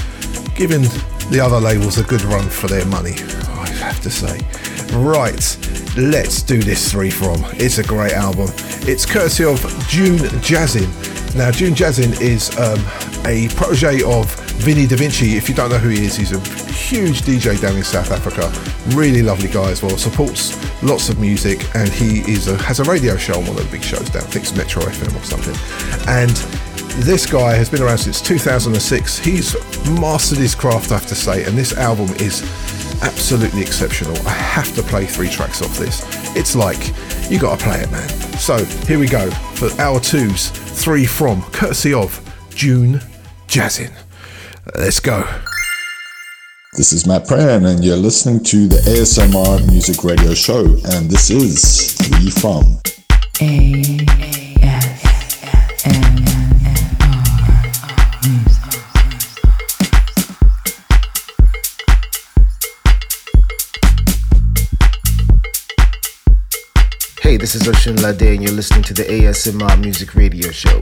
giving 0.55 0.83
the 1.31 1.41
other 1.43 1.59
labels 1.59 1.99
a 1.99 2.05
good 2.05 2.23
run 2.23 2.49
for 2.49 2.67
their 2.67 2.85
money, 2.87 3.15
I 3.49 3.69
have 3.81 4.01
to 4.03 4.11
say. 4.11 4.39
Right, 4.97 5.43
let's 5.97 6.43
do 6.43 6.63
this 6.63 6.91
three 6.91 7.11
from. 7.11 7.45
It's 7.55 7.79
a 7.79 7.85
great 7.85 8.13
album. 8.13 8.49
It's 8.87 9.05
courtesy 9.07 9.45
of 9.45 9.61
June 9.89 10.19
Jazzin. 10.41 10.89
Now, 11.35 11.51
June 11.51 11.75
Jazzin 11.75 12.21
is 12.21 12.57
um, 12.59 12.79
a 13.27 13.49
protege 13.55 14.03
of 14.03 14.33
Vinny 14.59 14.87
Da 14.87 14.97
Vinci. 14.97 15.37
If 15.37 15.49
you 15.49 15.55
don't 15.55 15.71
know 15.71 15.79
who 15.79 15.91
he 15.91 16.05
is, 16.05 16.17
he's 16.17 16.33
a 16.33 16.68
huge 16.89 17.21
DJ 17.21 17.61
down 17.61 17.77
in 17.77 17.85
South 17.85 18.11
Africa. 18.11 18.51
Really 18.97 19.21
lovely 19.21 19.49
guy 19.49 19.71
as 19.71 19.83
well. 19.83 19.99
Supports 19.99 20.57
lots 20.83 21.11
of 21.11 21.19
music, 21.19 21.69
and 21.77 21.87
he 21.91 22.21
is 22.21 22.49
a, 22.49 22.57
has 22.63 22.81
a 22.81 22.85
radio 22.85 23.15
show 23.19 23.35
on 23.35 23.47
one 23.47 23.59
of 23.59 23.65
the 23.65 23.71
big 23.71 23.83
shows 23.83 24.09
down. 24.09 24.23
I 24.23 24.27
think 24.27 24.45
it's 24.45 24.57
Metro 24.57 24.83
FM 24.83 25.15
or 25.15 25.23
something. 25.23 25.55
And 26.09 26.31
this 27.05 27.27
guy 27.27 27.57
has 27.57 27.69
been 27.69 27.83
around 27.83 27.99
since 27.99 28.23
2006. 28.23 29.19
He's 29.19 29.55
mastered 30.01 30.39
his 30.39 30.55
craft, 30.55 30.91
I 30.91 30.95
have 30.95 31.07
to 31.09 31.15
say, 31.15 31.45
and 31.45 31.59
this 31.59 31.77
album 31.77 32.09
is 32.17 32.43
absolutely 33.03 33.61
exceptional. 33.61 34.17
I 34.27 34.31
have 34.31 34.75
to 34.77 34.83
play 34.83 35.05
three 35.05 35.29
tracks 35.29 35.61
off 35.61 35.77
this. 35.79 36.07
It's 36.35 36.57
like 36.57 36.79
you 37.31 37.39
got 37.39 37.59
to 37.59 37.65
play 37.65 37.81
it, 37.81 37.91
man. 37.91 38.09
So 38.39 38.65
here 38.87 38.99
we 38.99 39.09
go 39.09 39.31
for 39.31 39.71
hour 39.79 40.01
two's 40.01 40.49
three 40.49 41.05
from, 41.05 41.43
courtesy 41.53 41.93
of 41.93 42.19
June 42.55 43.03
Jazzin. 43.47 43.93
Let's 44.75 45.01
go. 45.01 45.27
This 46.79 46.93
is 46.93 47.07
Matt 47.09 47.25
Pran, 47.25 47.67
and 47.69 47.85
you're 47.85 47.97
listening 47.97 48.39
to 48.45 48.69
the 48.69 48.77
ASMR 48.77 49.67
Music 49.67 50.05
Radio 50.05 50.33
Show, 50.33 50.61
and 50.61 51.11
this 51.11 51.29
is 51.29 51.95
Three 51.95 52.31
From. 52.31 52.79
A 53.41 54.07
S 54.63 55.03
M 55.85 56.15
R 56.23 56.55
music. 58.23 58.63
Hey, 67.21 67.37
this 67.37 67.57
is 67.57 67.67
Ocean 67.67 67.97
Lade, 67.97 68.23
and 68.23 68.41
you're 68.45 68.53
listening 68.53 68.85
to 68.85 68.95
the 68.95 69.03
ASMR 69.03 69.81
Music 69.81 70.15
Radio 70.15 70.53
Show. 70.53 70.79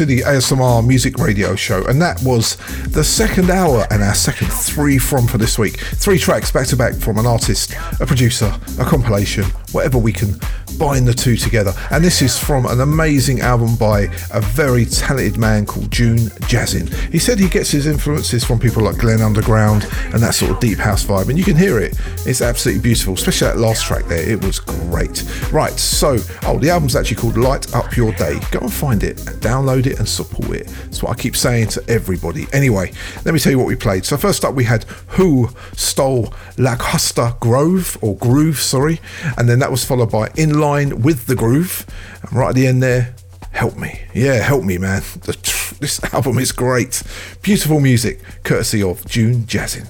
To 0.00 0.06
the 0.06 0.20
ASMR 0.20 0.86
Music 0.86 1.18
Radio 1.18 1.54
Show, 1.54 1.84
and 1.84 2.00
that 2.00 2.22
was 2.22 2.56
the 2.88 3.04
second 3.04 3.50
hour 3.50 3.86
and 3.90 4.02
our 4.02 4.14
second 4.14 4.50
three 4.50 4.96
from 4.96 5.26
for 5.26 5.36
this 5.36 5.58
week. 5.58 5.78
Three 5.78 6.18
tracks 6.18 6.50
back 6.50 6.66
to 6.68 6.76
back 6.76 6.94
from 6.94 7.18
an 7.18 7.26
artist, 7.26 7.74
a 8.00 8.06
producer, 8.06 8.50
a 8.78 8.84
compilation, 8.86 9.44
whatever 9.72 9.98
we 9.98 10.10
can 10.10 10.40
bind 10.78 11.06
the 11.06 11.12
two 11.12 11.36
together. 11.36 11.74
And 11.90 12.02
this 12.02 12.22
is 12.22 12.38
from 12.38 12.64
an 12.64 12.80
amazing 12.80 13.40
album 13.40 13.76
by 13.76 14.04
a 14.32 14.40
very 14.40 14.86
talented 14.86 15.36
man 15.36 15.66
called 15.66 15.90
June 15.90 16.30
Jazzin. 16.48 16.88
He 17.12 17.18
said 17.18 17.38
he 17.38 17.50
gets 17.50 17.70
his 17.70 17.86
influences 17.86 18.42
from 18.42 18.58
people 18.58 18.84
like 18.84 18.96
Glenn 18.96 19.20
Underground 19.20 19.86
and 20.14 20.22
that 20.22 20.34
sort 20.34 20.50
of 20.50 20.60
deep 20.60 20.78
house 20.78 21.04
vibe, 21.04 21.28
and 21.28 21.36
you 21.36 21.44
can 21.44 21.56
hear 21.56 21.78
it. 21.78 21.98
It's 22.26 22.40
absolutely 22.40 22.82
beautiful, 22.82 23.14
especially 23.14 23.48
that 23.48 23.58
last 23.58 23.84
track 23.84 24.06
there. 24.06 24.26
It 24.26 24.42
was 24.42 24.58
great. 24.60 25.24
Right, 25.52 25.78
so, 25.78 26.18
oh, 26.44 26.58
the 26.58 26.70
album's 26.70 26.96
actually 26.96 27.16
called 27.18 27.36
Light 27.36 27.74
Up 27.74 27.79
Your 27.96 28.12
Day. 28.12 28.38
Go 28.50 28.60
and 28.60 28.72
find 28.72 29.02
it, 29.02 29.26
and 29.28 29.40
download 29.40 29.86
it, 29.86 29.98
and 29.98 30.08
support 30.08 30.56
it. 30.56 30.66
That's 30.66 31.02
what 31.02 31.16
I 31.16 31.20
keep 31.20 31.36
saying 31.36 31.68
to 31.68 31.84
everybody. 31.88 32.46
Anyway, 32.52 32.92
let 33.24 33.34
me 33.34 33.40
tell 33.40 33.52
you 33.52 33.58
what 33.58 33.66
we 33.66 33.76
played. 33.76 34.04
So, 34.04 34.16
first 34.16 34.44
up, 34.44 34.54
we 34.54 34.64
had 34.64 34.84
Who 35.08 35.50
Stole 35.72 36.26
lacosta 36.56 37.38
Grove, 37.40 37.98
or 38.00 38.16
Groove, 38.16 38.60
sorry, 38.60 39.00
and 39.36 39.48
then 39.48 39.58
that 39.60 39.70
was 39.70 39.84
followed 39.84 40.10
by 40.10 40.30
In 40.36 40.60
Line 40.60 41.02
with 41.02 41.26
the 41.26 41.36
groove. 41.36 41.86
And 42.22 42.32
right 42.32 42.50
at 42.50 42.54
the 42.54 42.66
end 42.66 42.82
there, 42.82 43.14
help 43.52 43.76
me. 43.76 44.00
Yeah, 44.14 44.34
help 44.34 44.64
me, 44.64 44.78
man. 44.78 45.02
This 45.80 45.98
album 46.12 46.38
is 46.38 46.52
great. 46.52 47.02
Beautiful 47.40 47.80
music, 47.80 48.20
courtesy 48.44 48.82
of 48.82 49.06
June 49.06 49.44
Jazzin. 49.44 49.88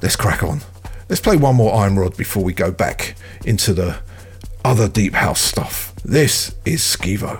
Let's 0.00 0.14
crack 0.14 0.44
on. 0.44 0.60
Let's 1.08 1.20
play 1.20 1.36
one 1.36 1.56
more 1.56 1.74
Iron 1.74 1.96
Rod 1.96 2.16
before 2.16 2.44
we 2.44 2.52
go 2.52 2.70
back 2.70 3.16
into 3.44 3.74
the 3.74 3.98
other 4.64 4.88
deep 4.88 5.14
house 5.14 5.40
stuff. 5.40 5.91
This 6.04 6.52
is 6.64 6.80
Skivo. 6.82 7.38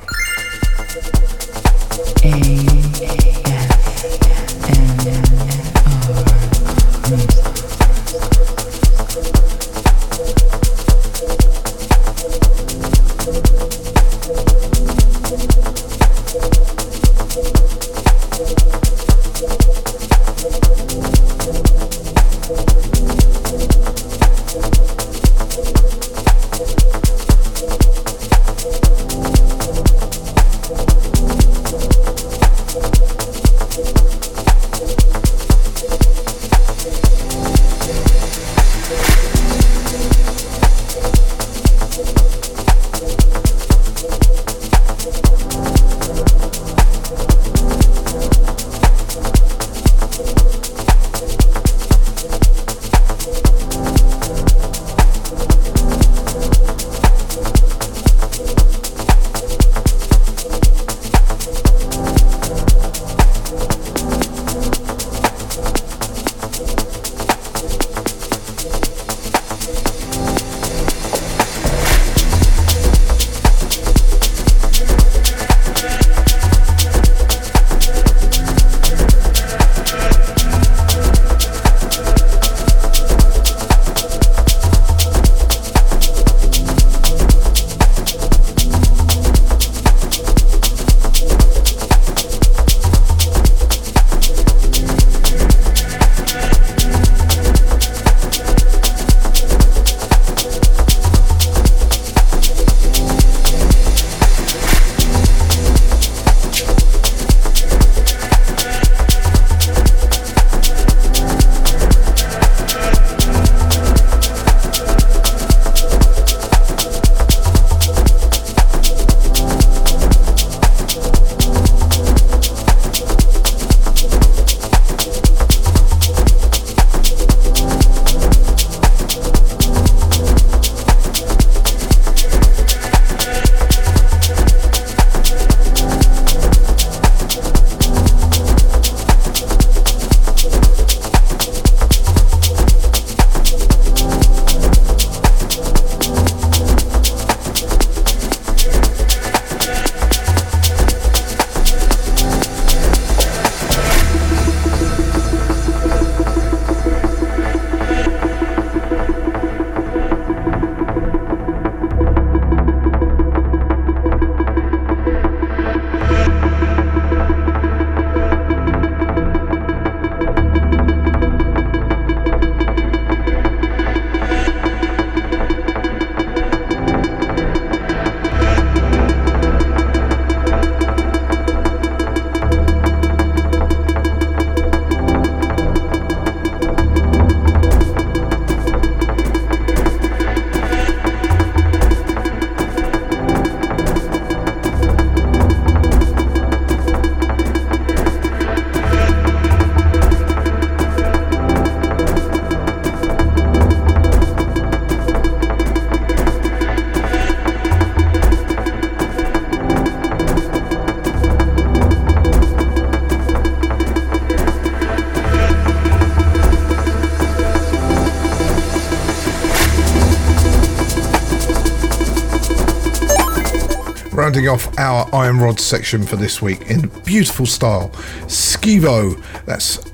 Rounding 224.32 224.48
off 224.48 224.78
our 224.78 225.14
Iron 225.14 225.40
Rod 225.40 225.60
section 225.60 226.04
for 226.04 226.16
this 226.16 226.40
week 226.40 226.70
in 226.70 226.88
beautiful 227.04 227.44
style. 227.44 227.90
Skivo, 228.28 229.22
that's 229.44 229.92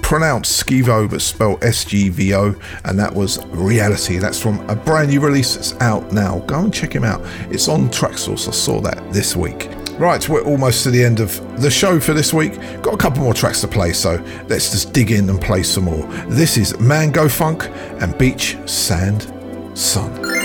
pronounced 0.00 0.64
Skivo 0.64 1.10
but 1.10 1.20
spelled 1.20 1.62
S 1.62 1.84
G 1.84 2.08
V 2.08 2.34
O, 2.34 2.54
and 2.86 2.98
that 2.98 3.14
was 3.14 3.44
Reality. 3.48 4.16
That's 4.16 4.40
from 4.40 4.66
a 4.70 4.74
brand 4.74 5.10
new 5.10 5.20
release 5.20 5.56
that's 5.56 5.74
out 5.82 6.10
now. 6.10 6.38
Go 6.46 6.60
and 6.60 6.72
check 6.72 6.94
him 6.94 7.04
out. 7.04 7.20
It's 7.50 7.68
on 7.68 7.90
Traxsource. 7.90 8.48
I 8.48 8.52
saw 8.52 8.80
that 8.80 9.12
this 9.12 9.36
week. 9.36 9.68
Right, 9.98 10.26
we're 10.26 10.44
almost 10.44 10.82
to 10.84 10.90
the 10.90 11.04
end 11.04 11.20
of 11.20 11.60
the 11.60 11.70
show 11.70 12.00
for 12.00 12.14
this 12.14 12.32
week. 12.32 12.54
Got 12.80 12.94
a 12.94 12.98
couple 12.98 13.22
more 13.24 13.34
tracks 13.34 13.60
to 13.60 13.68
play, 13.68 13.92
so 13.92 14.24
let's 14.48 14.70
just 14.70 14.94
dig 14.94 15.10
in 15.10 15.28
and 15.28 15.38
play 15.38 15.62
some 15.62 15.84
more. 15.84 16.06
This 16.28 16.56
is 16.56 16.78
Mango 16.80 17.28
Funk 17.28 17.68
and 18.00 18.16
Beach 18.16 18.56
Sand 18.64 19.30
Sun. 19.76 20.35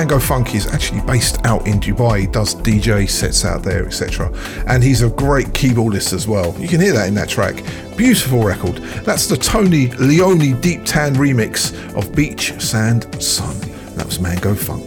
Mango 0.00 0.18
Funk 0.18 0.54
is 0.54 0.66
actually 0.66 1.02
based 1.02 1.44
out 1.44 1.66
in 1.66 1.78
Dubai. 1.78 2.20
He 2.20 2.26
does 2.26 2.54
DJ 2.54 3.06
sets 3.06 3.44
out 3.44 3.62
there, 3.62 3.84
etc. 3.84 4.32
And 4.66 4.82
he's 4.82 5.02
a 5.02 5.10
great 5.10 5.48
keyboardist 5.48 6.14
as 6.14 6.26
well. 6.26 6.58
You 6.58 6.68
can 6.68 6.80
hear 6.80 6.94
that 6.94 7.06
in 7.06 7.12
that 7.16 7.28
track. 7.28 7.62
Beautiful 7.98 8.42
record. 8.42 8.76
That's 9.04 9.26
the 9.26 9.36
Tony 9.36 9.88
Leone 9.96 10.58
Deep 10.62 10.86
Tan 10.86 11.16
remix 11.16 11.74
of 11.94 12.16
Beach, 12.16 12.58
Sand, 12.58 13.22
Sun. 13.22 13.60
That 13.96 14.06
was 14.06 14.20
Mango 14.20 14.54
Funk. 14.54 14.86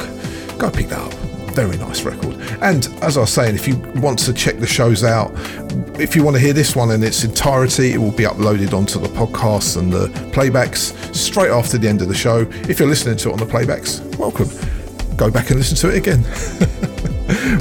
Go 0.58 0.72
pick 0.72 0.88
that 0.88 0.98
up. 0.98 1.14
Very 1.54 1.78
nice 1.78 2.02
record. 2.02 2.36
And 2.64 2.88
as 3.04 3.16
I 3.16 3.20
was 3.20 3.32
saying, 3.32 3.54
if 3.54 3.68
you 3.68 3.78
want 4.02 4.18
to 4.18 4.34
check 4.34 4.58
the 4.58 4.66
shows 4.66 5.04
out, 5.04 5.32
if 6.00 6.16
you 6.16 6.24
want 6.24 6.38
to 6.38 6.42
hear 6.42 6.54
this 6.54 6.76
one 6.76 6.90
in 6.90 7.04
its 7.04 7.24
entirety, 7.24 7.94
it 7.94 8.00
will 8.00 8.10
be 8.10 8.24
uploaded 8.24 8.74
onto 8.74 8.98
the 8.98 9.10
podcast 9.10 9.78
and 9.78 9.94
the 9.94 10.08
playbacks 10.32 11.16
straight 11.16 11.52
after 11.52 11.78
the 11.78 11.88
end 11.88 12.02
of 12.02 12.08
the 12.08 12.16
show. 12.16 12.48
If 12.68 12.80
you're 12.80 12.90
listening 12.90 13.18
to 13.18 13.30
it 13.30 13.34
on 13.34 13.38
the 13.38 13.46
playbacks, 13.46 14.04
welcome 14.18 14.50
go 15.24 15.32
back 15.32 15.50
and 15.52 15.58
listen 15.58 15.78
to 15.78 15.88
it 15.88 15.96
again. 15.96 16.22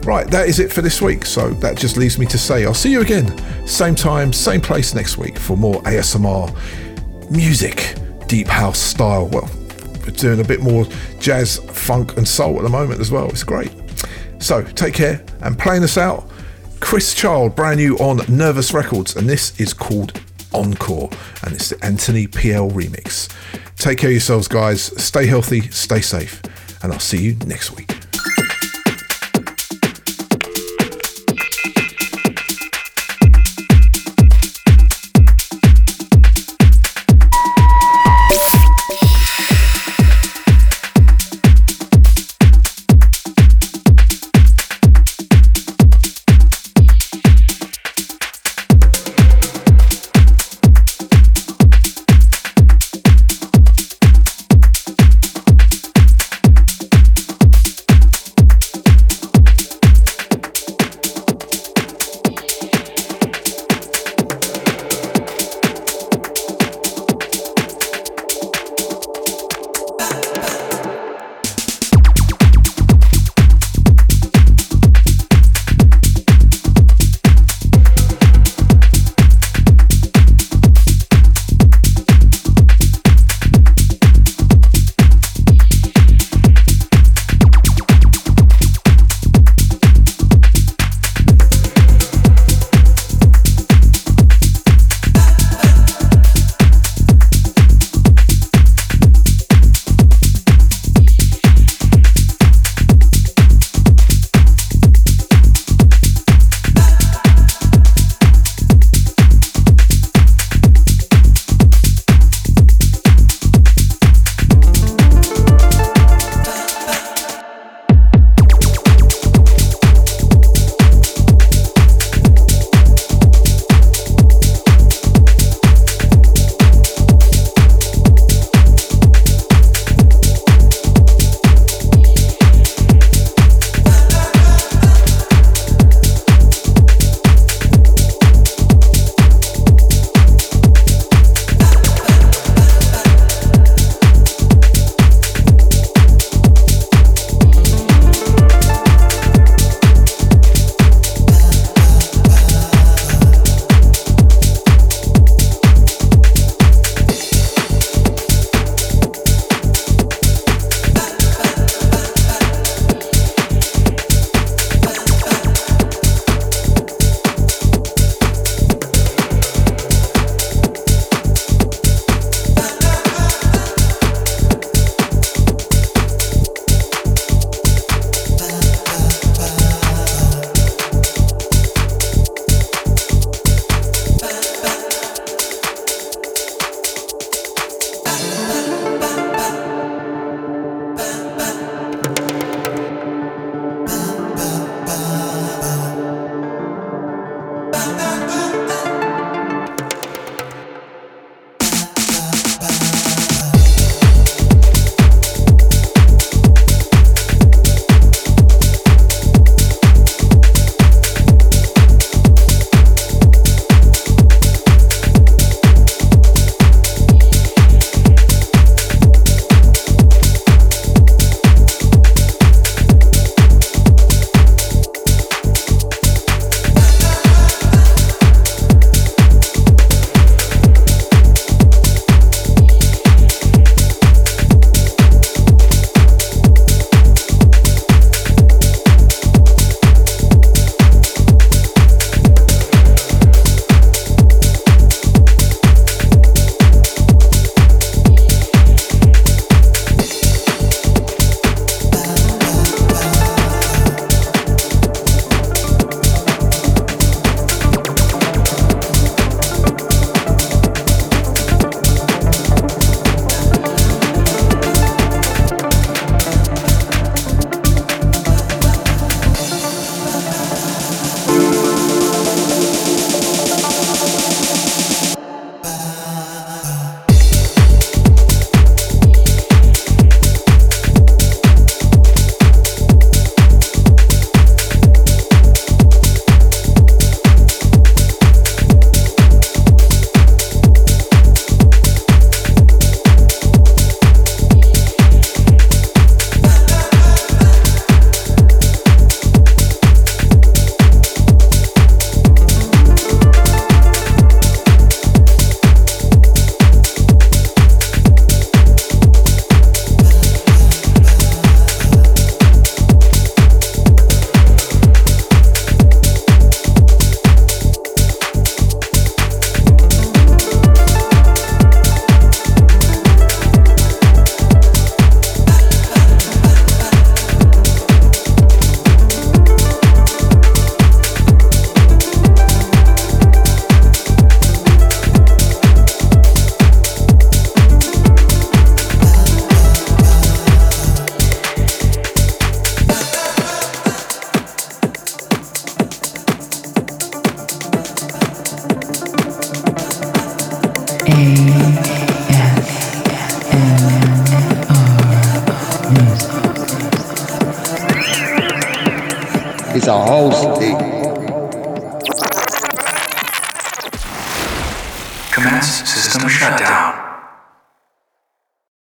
Right, 0.07 0.27
that 0.31 0.49
is 0.49 0.61
it 0.61 0.73
for 0.73 0.81
this 0.81 1.03
week. 1.03 1.27
So 1.27 1.51
that 1.51 1.77
just 1.77 1.99
leaves 1.99 2.19
me 2.19 2.25
to 2.27 2.39
say 2.39 2.65
I'll 2.65 2.73
see 2.73 2.93
you 2.93 3.03
again, 3.03 3.37
same 3.67 3.95
time, 3.95 4.33
same 4.33 4.63
place 4.63 4.95
next 4.95 5.19
week 5.19 5.39
for 5.39 5.59
more 5.59 5.83
ASMR 5.83 6.51
music, 7.31 7.97
deep 8.29 8.49
house 8.49 8.79
style. 8.79 9.29
Well, 9.29 9.51
we're 10.07 10.13
doing 10.13 10.41
a 10.41 10.45
bit 10.45 10.61
more 10.61 10.87
jazz, 11.19 11.59
funk, 11.59 12.17
and 12.17 12.27
soul 12.27 12.57
at 12.57 12.63
the 12.63 12.71
moment 12.71 12.99
as 13.01 13.11
well. 13.11 13.29
It's 13.29 13.45
great. 13.45 13.73
So 14.39 14.63
take 14.63 14.95
care 14.95 15.23
and 15.47 15.59
playing 15.59 15.85
us 15.85 15.97
out. 15.97 16.29
Chris 16.81 17.15
Child, 17.15 17.55
brand 17.57 17.79
new 17.79 17.97
on 17.99 18.21
Nervous 18.29 18.75
Records, 18.75 19.17
and 19.17 19.29
this 19.29 19.59
is 19.61 19.73
called 19.73 20.21
Encore, 20.53 21.09
and 21.43 21.55
it's 21.55 21.71
the 21.71 21.85
Anthony 21.85 22.27
PL 22.27 22.71
remix. 22.71 23.33
Take 23.77 23.99
care 23.99 24.11
of 24.11 24.15
yourselves, 24.15 24.49
guys. 24.49 24.83
Stay 25.03 25.27
healthy, 25.27 25.63
stay 25.71 26.01
safe, 26.01 26.43
and 26.83 26.93
I'll 26.93 26.99
see 26.99 27.23
you 27.23 27.37
next 27.47 27.77
week. 27.77 27.96